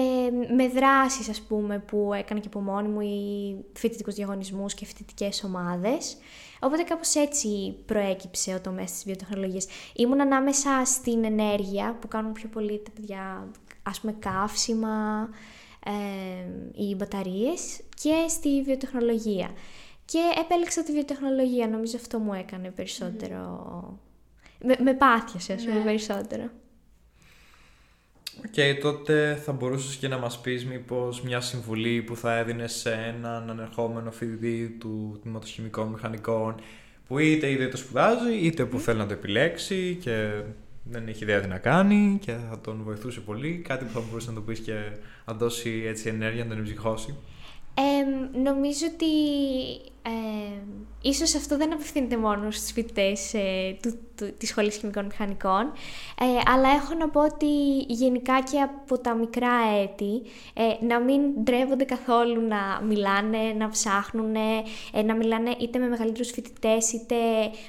με 0.56 0.68
δράσεις 0.68 1.28
ας 1.28 1.40
πούμε 1.40 1.78
που 1.78 2.12
έκανα 2.14 2.40
και 2.40 2.46
από 2.46 2.60
μόνη 2.60 2.88
μου 2.88 3.00
ή 3.00 3.56
φοιτητικούς 3.72 4.14
διαγωνισμούς 4.14 4.74
και 4.74 4.86
φοιτητικές 4.86 5.44
ομάδες. 5.44 6.16
Οπότε 6.60 6.82
κάπως 6.82 7.14
έτσι 7.14 7.76
προέκυψε 7.86 8.54
ο 8.54 8.60
τομέας 8.60 8.92
της 8.92 9.04
βιοτεχνολογίας. 9.04 9.66
Ήμουν 9.94 10.20
ανάμεσα 10.20 10.82
στην 10.84 11.24
ενέργεια 11.24 11.96
που 12.00 12.08
κάνουν 12.08 12.32
πιο 12.32 12.48
πολύ 12.48 12.82
τα 12.84 12.90
παιδιά, 12.90 13.48
ας 13.82 14.00
πούμε 14.00 14.12
καύσιμα 14.18 15.28
ε, 15.84 16.82
ή 16.82 16.94
μπαταρίες 16.94 17.80
και 18.02 18.24
στη 18.28 18.62
βιοτεχνολογία. 18.62 19.50
Και 20.04 20.20
επέλεξα 20.44 20.82
τη 20.82 20.92
βιοτεχνολογία, 20.92 21.68
νομίζω 21.68 21.96
αυτό 21.96 22.18
μου 22.18 22.32
έκανε 22.32 22.70
περισσότερο... 22.70 24.04
Με, 24.64 24.76
με 24.82 24.94
πάθιασε, 24.94 25.52
ας 25.52 25.64
πούμε, 25.64 25.78
ναι. 25.78 25.84
περισσότερο. 25.84 26.50
OK, 28.38 28.54
okay, 28.56 28.78
τότε 28.80 29.40
θα 29.44 29.52
μπορούσες 29.52 29.96
και 29.96 30.08
να 30.08 30.18
μας 30.18 30.40
πεις 30.40 30.66
μήπως 30.66 31.22
μια 31.22 31.40
συμβουλή 31.40 32.02
που 32.02 32.16
θα 32.16 32.36
έδινες 32.36 32.72
σε 32.72 32.92
έναν 32.92 33.50
ανερχόμενο 33.50 34.10
φοιτητή 34.10 34.76
του 34.80 35.18
Τμήματος 35.22 35.50
Χημικών 35.50 35.88
Μηχανικών 35.88 36.54
που 37.08 37.18
είτε 37.18 37.46
είτε 37.46 37.68
το 37.68 37.76
σπουδάζει 37.76 38.34
είτε 38.34 38.64
που 38.64 38.78
θέλει 38.78 38.98
να 38.98 39.06
το 39.06 39.12
επιλέξει 39.12 39.98
και 40.00 40.42
δεν 40.82 41.08
έχει 41.08 41.22
ιδέα 41.22 41.40
τι 41.40 41.48
να 41.48 41.58
κάνει 41.58 42.18
και 42.20 42.32
θα 42.50 42.60
τον 42.60 42.82
βοηθούσε 42.84 43.20
πολύ. 43.20 43.62
Κάτι 43.68 43.84
που 43.84 43.92
θα 43.92 44.00
μπορούσε 44.00 44.28
να 44.28 44.34
το 44.34 44.40
πεις 44.40 44.58
και 44.58 44.72
να 45.24 45.34
δώσει 45.34 45.84
έτσι 45.86 46.08
ενέργεια, 46.08 46.42
να 46.42 46.48
τον 46.48 46.58
εμψυχώσει. 46.58 47.14
Ε, 47.74 48.38
νομίζω 48.38 48.86
ότι 48.94 49.06
ε, 50.06 50.62
ίσως 51.02 51.34
αυτό 51.34 51.56
δεν 51.56 51.72
απευθύνεται 51.72 52.16
μόνο 52.16 52.50
στους 52.50 52.70
φοιτητές 52.70 53.34
ε, 53.34 53.76
του, 53.82 53.98
του, 54.16 54.34
της 54.38 54.48
Σχολής 54.48 54.76
Χημικών 54.76 55.04
Μηχανικών, 55.04 55.72
ε, 56.20 56.50
αλλά 56.52 56.68
έχω 56.68 56.94
να 56.94 57.08
πω 57.08 57.20
ότι 57.20 57.46
γενικά 57.88 58.42
και 58.42 58.60
από 58.60 58.98
τα 58.98 59.14
μικρά 59.14 59.52
έτη 59.82 60.22
ε, 60.54 60.84
να 60.86 61.00
μην 61.00 61.20
ντρεύονται 61.42 61.84
καθόλου 61.84 62.40
να 62.40 62.80
μιλάνε, 62.86 63.52
να 63.58 63.68
ψάχνουν, 63.68 64.34
ε, 64.92 65.02
να 65.02 65.14
μιλάνε 65.14 65.56
είτε 65.60 65.78
με 65.78 65.88
μεγαλύτερους 65.88 66.30
φοιτητές 66.30 66.92
είτε 66.92 67.16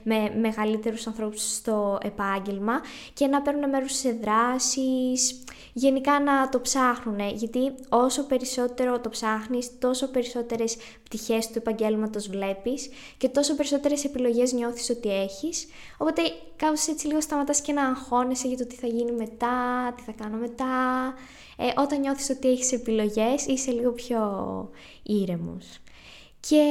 με 0.04 0.34
μεγαλύτερους 0.39 1.08
ανθρώπους 1.08 1.54
στο 1.56 1.97
επάγγελμα 2.04 2.82
και 3.13 3.28
να 3.28 3.41
παίρνουν 3.41 3.69
μέρος 3.69 3.93
σε 3.93 4.19
δράσεις, 4.21 5.43
γενικά 5.73 6.19
να 6.19 6.50
το 6.50 6.62
ψάχνουν, 6.62 7.19
γιατί 7.34 7.73
όσο 7.89 8.23
περισσότερο 8.23 9.00
το 9.00 9.10
ψάχνεις, 9.10 9.80
τόσο 9.80 10.08
περισσότερες 10.08 10.78
πτυχές 11.04 11.47
του 11.47 11.58
επαγγέλματος 11.58 12.27
βλέπεις 12.30 12.90
και 13.18 13.30
τόσο 13.30 13.56
περισσότερες 13.56 14.04
επιλογές 14.04 14.54
νιώθεις 14.54 14.90
ότι 14.90 15.10
έχεις. 15.10 15.68
Οπότε 15.98 16.22
κάπως 16.56 16.88
έτσι 16.88 17.08
λίγο 17.08 17.22
σταματάς 17.22 17.62
και 17.62 17.74
να 17.74 17.88
αγχώνεσαι 17.88 18.48
για 18.48 18.58
το 18.58 18.66
τι 18.66 18.76
θα 18.76 18.88
γίνει 18.88 19.12
μετά, 19.12 19.94
τι 19.98 20.04
θα 20.04 20.12
κάνω 20.12 20.38
μετά. 20.38 20.66
Ε, 21.58 21.82
όταν 21.82 22.00
νιώθεις 22.00 22.30
ότι 22.30 22.48
έχεις 22.48 22.72
επιλογές 22.72 23.46
είσαι 23.46 23.72
λίγο 23.72 23.92
πιο 23.92 24.20
ήρεμος. 25.04 25.80
Και 26.40 26.63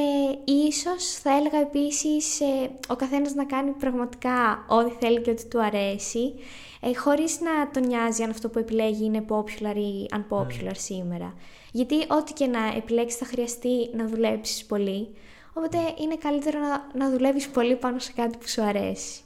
ίσως 0.43 1.05
θα 1.21 1.37
έλεγα 1.37 1.59
επίσης 1.59 2.39
ε, 2.39 2.69
ο 2.87 2.95
καθένας 2.95 3.33
να 3.33 3.45
κάνει 3.45 3.71
πραγματικά 3.71 4.65
ό,τι 4.67 4.91
θέλει 4.99 5.21
και 5.21 5.29
ό,τι 5.29 5.45
του 5.45 5.61
αρέσει, 5.61 6.33
ε, 6.81 6.93
χωρίς 6.95 7.39
να 7.39 7.69
τον 7.71 7.87
νοιάζει 7.87 8.23
αν 8.23 8.29
αυτό 8.29 8.49
που 8.49 8.59
επιλέγει 8.59 9.05
είναι 9.05 9.25
popular 9.29 9.75
ή 9.75 10.05
unpopular 10.13 10.71
mm. 10.71 10.77
σήμερα. 10.77 11.33
Γιατί 11.71 11.95
ό,τι 11.95 12.33
και 12.33 12.47
να 12.47 12.59
επιλέξεις 12.77 13.19
θα 13.19 13.25
χρειαστεί 13.25 13.89
να 13.95 14.07
δουλέψεις 14.07 14.65
πολύ, 14.65 15.07
οπότε 15.57 15.77
είναι 16.01 16.15
καλύτερο 16.15 16.59
να, 16.59 17.05
να 17.05 17.11
δουλεύεις 17.11 17.47
πολύ 17.47 17.75
πάνω 17.75 17.99
σε 17.99 18.11
κάτι 18.15 18.37
που 18.37 18.47
σου 18.47 18.63
αρέσει. 18.63 19.19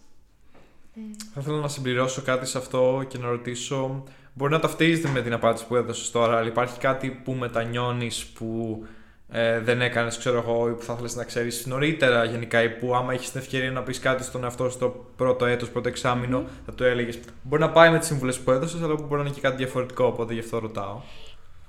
Θα 1.33 1.41
ήθελα 1.41 1.59
να 1.59 1.67
συμπληρώσω 1.67 2.21
κάτι 2.21 2.45
σε 2.45 2.57
αυτό 2.57 3.05
και 3.07 3.17
να 3.17 3.29
ρωτήσω. 3.29 4.03
Μπορεί 4.33 4.51
να 4.51 4.59
ταυτίζεται 4.59 5.09
με 5.09 5.21
την 5.21 5.33
απάντηση 5.33 5.67
που 5.67 5.75
έδωσες 5.75 6.11
τώρα, 6.11 6.37
αλλά 6.37 6.47
υπάρχει 6.47 6.79
κάτι 6.79 7.09
που 7.23 7.31
μετανιώνεις 7.31 8.25
που 8.25 8.83
ε, 9.29 9.59
δεν 9.59 9.81
έκανες, 9.81 10.17
ξέρω 10.17 10.37
εγώ, 10.37 10.69
ή 10.69 10.71
που 10.71 10.83
θα 10.83 10.93
ήθελες 10.93 11.15
να 11.15 11.23
ξέρεις 11.23 11.65
νωρίτερα 11.65 12.23
γενικά, 12.23 12.63
ή 12.63 12.69
που 12.69 12.95
άμα 12.95 13.13
έχεις 13.13 13.31
την 13.31 13.39
ευκαιρία 13.39 13.71
να 13.71 13.81
πεις 13.81 13.99
κάτι 13.99 14.23
στον 14.23 14.43
εαυτό 14.43 14.69
σου 14.69 14.77
το 14.77 15.05
πρώτο 15.15 15.45
έτος, 15.45 15.69
πρώτο 15.69 15.87
εξάμεινο, 15.87 16.43
θα 16.65 16.73
το 16.73 16.83
έλεγες. 16.83 17.19
Μπορεί 17.43 17.61
να 17.61 17.69
πάει 17.69 17.91
με 17.91 17.99
τις 17.99 18.07
συμβουλές 18.07 18.39
που 18.39 18.51
έδωσες, 18.51 18.81
αλλά 18.81 18.93
μπορεί 18.93 19.15
να 19.15 19.19
είναι 19.21 19.29
και 19.29 19.41
κάτι 19.41 19.55
διαφορετικό, 19.55 20.05
οπότε 20.05 20.33
γι' 20.33 20.39
αυτό 20.39 20.59
ρωτάω. 20.59 21.01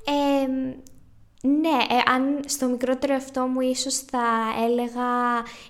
Ε, 0.04 0.74
ναι, 1.42 1.68
ε, 1.68 2.10
στον 2.14 2.66
μικρότερο 2.66 3.14
εαυτό 3.14 3.40
μου 3.46 3.60
ίσως 3.60 3.94
θα 3.96 4.22
έλεγα 4.68 5.08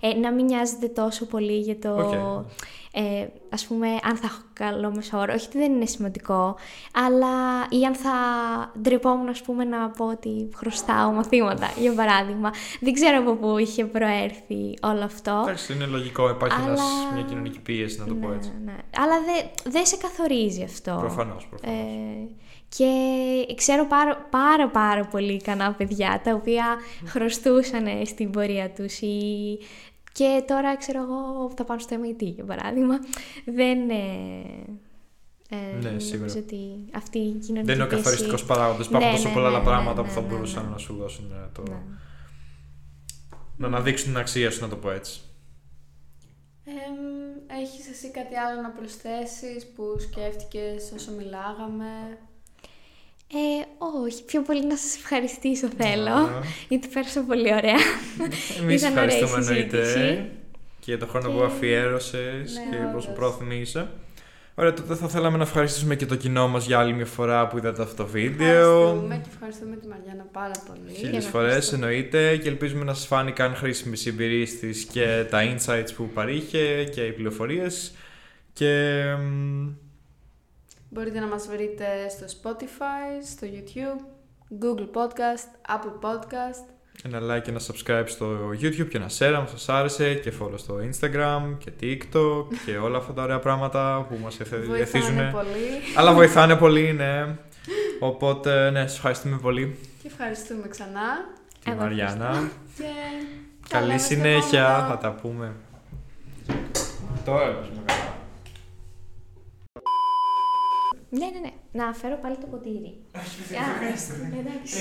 ε, 0.01 0.19
να 0.19 0.33
μην 0.33 0.45
νοιάζεται 0.45 0.89
τόσο 0.89 1.27
πολύ 1.27 1.59
για 1.59 1.79
το... 1.79 1.95
Οκ. 2.07 2.45
Ε, 2.95 3.27
ας 3.51 3.67
πούμε, 3.67 3.87
αν 3.89 4.17
θα 4.17 4.27
έχω 4.27 4.41
καλό 4.53 4.93
μεσόωρο, 4.95 5.33
όχι 5.35 5.47
ότι 5.47 5.59
δεν 5.59 5.73
είναι 5.73 5.87
σημαντικό, 5.87 6.57
αλλά 6.93 7.67
ή 7.71 7.85
αν 7.85 7.95
θα 7.95 8.11
ντρεπόμουν, 8.81 9.29
ας 9.29 9.43
πούμε, 9.43 9.65
να 9.65 9.89
πω 9.91 10.05
ότι 10.07 10.49
χρωστάω 10.55 11.11
μαθήματα, 11.13 11.71
για 11.79 11.93
παράδειγμα. 11.95 12.51
Δεν 12.81 12.93
ξέρω 12.93 13.19
από 13.19 13.35
πού 13.35 13.59
είχε 13.59 13.85
προέρθει 13.85 14.75
όλο 14.83 15.05
αυτό. 15.05 15.41
Εντάξει, 15.43 15.73
είναι 15.73 15.87
λογικό, 15.87 16.29
υπάρχει 16.29 16.57
Αλλά- 16.61 16.67
ένας, 16.69 16.81
μια 17.15 17.23
κοινωνική 17.23 17.61
πίεση, 17.61 17.99
να 17.99 18.07
το 18.07 18.15
πω 18.15 18.29
Ναι, 18.29 18.35
έτσι. 18.35 18.51
ναι. 18.65 18.75
Αλλά 18.97 19.15
δεν 19.25 19.73
δεν 19.73 19.87
σε 19.87 19.97
καθορίζει 19.97 20.63
αυτό. 20.63 20.97
Προφανώς, 21.01 21.47
προφανώς. 21.51 21.77
Ε, 21.79 22.29
και 22.77 23.55
ξέρω 23.55 23.87
πάρα, 23.87 24.17
πάρα 24.31 24.69
πάρα 24.69 25.05
πολύ 25.07 25.33
ικανά 25.33 25.73
παιδιά 25.73 26.21
τα 26.25 26.35
οποία 26.35 26.65
χρωστούσαν 27.07 27.87
στην 28.07 28.31
πορεία 28.31 28.71
τους 28.71 29.01
ή... 29.01 29.59
και 30.13 30.45
τώρα 30.47 30.77
ξέρω 30.77 31.03
εγώ 31.03 31.51
θα 31.57 31.65
πάνε 31.65 31.81
στο 31.81 31.97
MIT 32.03 32.23
για 32.23 32.45
παράδειγμα 32.45 32.99
δεν 33.45 33.91
ε, 33.91 33.97
ε, 35.49 35.57
Ναι, 35.83 35.99
σίγουρα. 35.99 36.19
νομίζω 36.19 36.39
ότι 36.39 36.57
αυτή 36.95 37.19
η 37.19 37.33
κοινωνική 37.33 37.67
Δεν 37.67 37.75
είναι 37.75 37.85
ο 37.85 37.87
πίεση- 37.87 38.03
καθοριστικό 38.05 38.45
παράγοντας. 38.47 38.87
Υπάρχουν 38.87 39.09
Ναι, 39.11 39.15
τόσο 39.17 39.29
ναι, 39.29 39.35
πολλά 39.35 39.49
ναι, 39.49 39.55
άλλα 39.55 39.65
ναι, 39.65 39.71
πράγματα 39.71 40.03
ναι, 40.03 40.09
που 40.09 40.15
θα 40.15 40.21
ναι, 40.21 40.27
μπορούσαν 40.27 40.65
ναι. 40.65 40.71
να 40.71 40.79
σου 40.79 40.95
δώσουν 40.97 41.31
ε, 41.33 41.49
το. 41.53 41.63
Ναι. 41.63 41.77
να 43.57 43.67
αναδείξουν 43.67 44.09
την 44.09 44.17
αξία 44.19 44.51
σου, 44.51 44.61
να 44.61 44.69
το 44.69 44.77
πω 44.77 44.91
έτσι. 44.91 45.21
Εμ, 46.65 46.97
έχεις 47.61 47.89
εσύ 47.91 48.11
κάτι 48.11 48.37
άλλο 48.37 48.61
να 48.61 48.69
προσθέσεις 48.71 49.67
που 49.75 49.85
σκέφτηκες 49.99 50.93
όσο 50.97 51.11
μιλάγαμε; 51.13 52.19
Ε, 53.35 53.65
όχι, 54.07 54.25
πιο 54.25 54.43
πολύ 54.43 54.67
να 54.67 54.77
σας 54.77 54.97
ευχαριστήσω 54.97 55.69
θέλω, 55.79 56.11
Α. 56.11 56.29
γιατί 56.69 56.89
πέρασα 56.89 57.21
πολύ 57.21 57.55
ωραία. 57.55 57.77
Εμείς 58.61 58.81
Ήταν 58.83 58.93
ωραία 58.93 59.05
η 59.05 59.07
ευχαριστούμε 59.19 59.45
εννοείται 59.47 59.85
συζήτηση. 59.85 60.25
και 60.81 60.85
για 60.91 60.99
τον 60.99 61.09
χρόνο 61.09 61.29
Και- 61.29 61.35
που 61.35 61.43
αφιέρωσες 61.43 62.53
Ναι, 62.71 62.77
και 62.77 62.83
όντως. 62.83 62.93
πόσο 62.93 63.11
πρόθυμη 63.11 63.57
είσαι. 63.57 63.89
Ωραία, 64.55 64.73
τότε 64.75 64.95
θα 64.95 65.09
θέλαμε 65.09 65.37
να 65.37 65.43
ευχαριστήσουμε 65.43 65.97
και 65.97 66.07
το 66.07 66.15
κοινό 66.17 66.49
μας 66.49 66.67
για 66.67 66.79
άλλη 66.79 66.93
μια 66.93 67.07
φορά 67.07 67.47
που 67.49 67.59
είδατε 67.59 67.83
αυτό 67.83 67.95
το 68.03 68.07
βίντεο. 68.09 68.79
Ευχαριστούμε 68.81 69.17
και 69.23 69.29
ευχαριστούμε 69.33 69.77
τη 69.77 69.87
Μαριάννα 69.89 70.27
πάρα 70.33 70.53
πολύ. 70.67 70.95
Χίλιες 70.97 71.25
να 71.25 71.31
φορές 71.31 71.47
ευχαριστώ. 71.49 71.75
εννοείται 71.75 72.37
και 72.37 72.49
ελπίζουμε 72.49 72.85
να 72.85 72.95
σας 72.95 73.07
φάνηκαν 73.07 73.55
χρήσιμε 73.55 73.97
οι 74.05 74.09
εμπειρίε 74.09 74.45
της 74.61 74.85
και 74.85 75.25
τα 75.31 75.41
insights 75.57 75.89
που 75.97 76.09
παρήχε 76.15 76.85
και 76.95 77.01
οι 77.07 77.13
πληροφορίες. 77.13 77.93
Και. 78.53 79.03
Μ, 80.93 80.95
Μπορείτε 80.95 81.21
να 81.21 81.27
μας 81.27 81.47
βρείτε 81.47 81.85
στο 82.09 82.25
Spotify, 82.43 83.25
στο 83.31 83.47
YouTube, 83.51 84.01
Google 84.63 84.87
Podcast, 84.97 85.75
Apple 85.77 86.09
Podcast. 86.09 86.65
Ένα 87.05 87.19
like 87.21 87.43
και 87.43 87.51
ένα 87.51 87.61
subscribe 87.61 88.05
στο 88.07 88.51
YouTube 88.51 88.89
και 88.89 88.97
ένα 88.97 89.11
share 89.19 89.35
αν 89.39 89.49
σας 89.49 89.69
άρεσε 89.69 90.15
και 90.15 90.33
follow 90.41 90.55
στο 90.59 90.77
Instagram 90.77 91.57
και 91.59 91.73
TikTok 91.81 92.47
και 92.67 92.77
όλα 92.77 92.97
αυτά 92.97 93.13
τα 93.13 93.23
ωραία 93.23 93.39
πράγματα 93.39 94.07
που 94.09 94.19
μας 94.23 94.41
εθίζουν. 94.41 94.67
Βοηθάνε 94.67 95.31
πολύ. 95.33 95.97
Αλλά 95.97 96.13
βοηθάνε 96.21 96.57
πολύ, 96.57 96.93
ναι. 96.93 97.37
Οπότε, 98.01 98.71
ναι, 98.71 98.81
σας 98.81 98.97
ευχαριστούμε 98.97 99.39
πολύ. 99.39 99.79
Και 100.03 100.09
ευχαριστούμε 100.09 100.69
ξανά. 100.69 101.35
Τη 101.65 101.71
Εγώ 101.71 101.81
Μαριάννα. 101.81 102.51
Και 102.77 102.83
τα 103.69 103.79
Καλή 103.79 103.87
λέμε 103.87 103.99
στο 103.99 104.15
συνέχεια. 104.15 104.63
επόμενο. 104.67 104.87
Θα 104.89 104.99
τα 104.99 105.11
πούμε. 105.13 105.53
Τώρα 107.25 107.47
έπαιζε 107.47 107.71
καλά. 107.87 108.01
Ναι, 111.19 111.27
ναι, 111.35 111.41
ναι, 111.45 111.53
να 111.79 111.85
φέρω 112.01 112.17
πάλι 112.23 112.37
το 112.43 112.47
ποτήρι. 112.53 112.93
Α, 113.19 113.21
Εντάξει, 114.41 114.81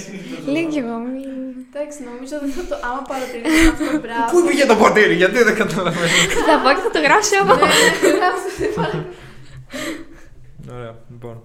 λίγο 0.54 0.70
κι 0.70 0.80
εγώ, 0.84 0.96
μην... 1.14 1.30
Εντάξει, 1.70 1.98
νομίζω 2.10 2.36
δεν 2.44 2.52
θα 2.58 2.64
το. 2.70 2.76
Άμα 2.88 3.02
παρατηρήσουμε 3.12 3.70
αυτό, 3.76 3.86
μπράβο. 4.04 4.28
Πού 4.32 4.40
πήγε 4.48 4.66
το 4.72 4.76
ποτήρι, 4.84 5.16
γιατί 5.22 5.38
δεν 5.48 5.56
καταλαβαίνω. 5.62 6.08
θα 6.50 6.56
πω 6.64 6.70
και 6.76 6.84
θα 6.88 6.92
το 6.96 7.02
γράψω 7.08 7.34
εγώ. 7.42 7.54
Ναι, 7.56 8.10
γράψτε, 8.18 8.66
παρακαλώ. 8.78 9.06
Ωραία, 10.76 10.94
λοιπόν. 11.12 11.36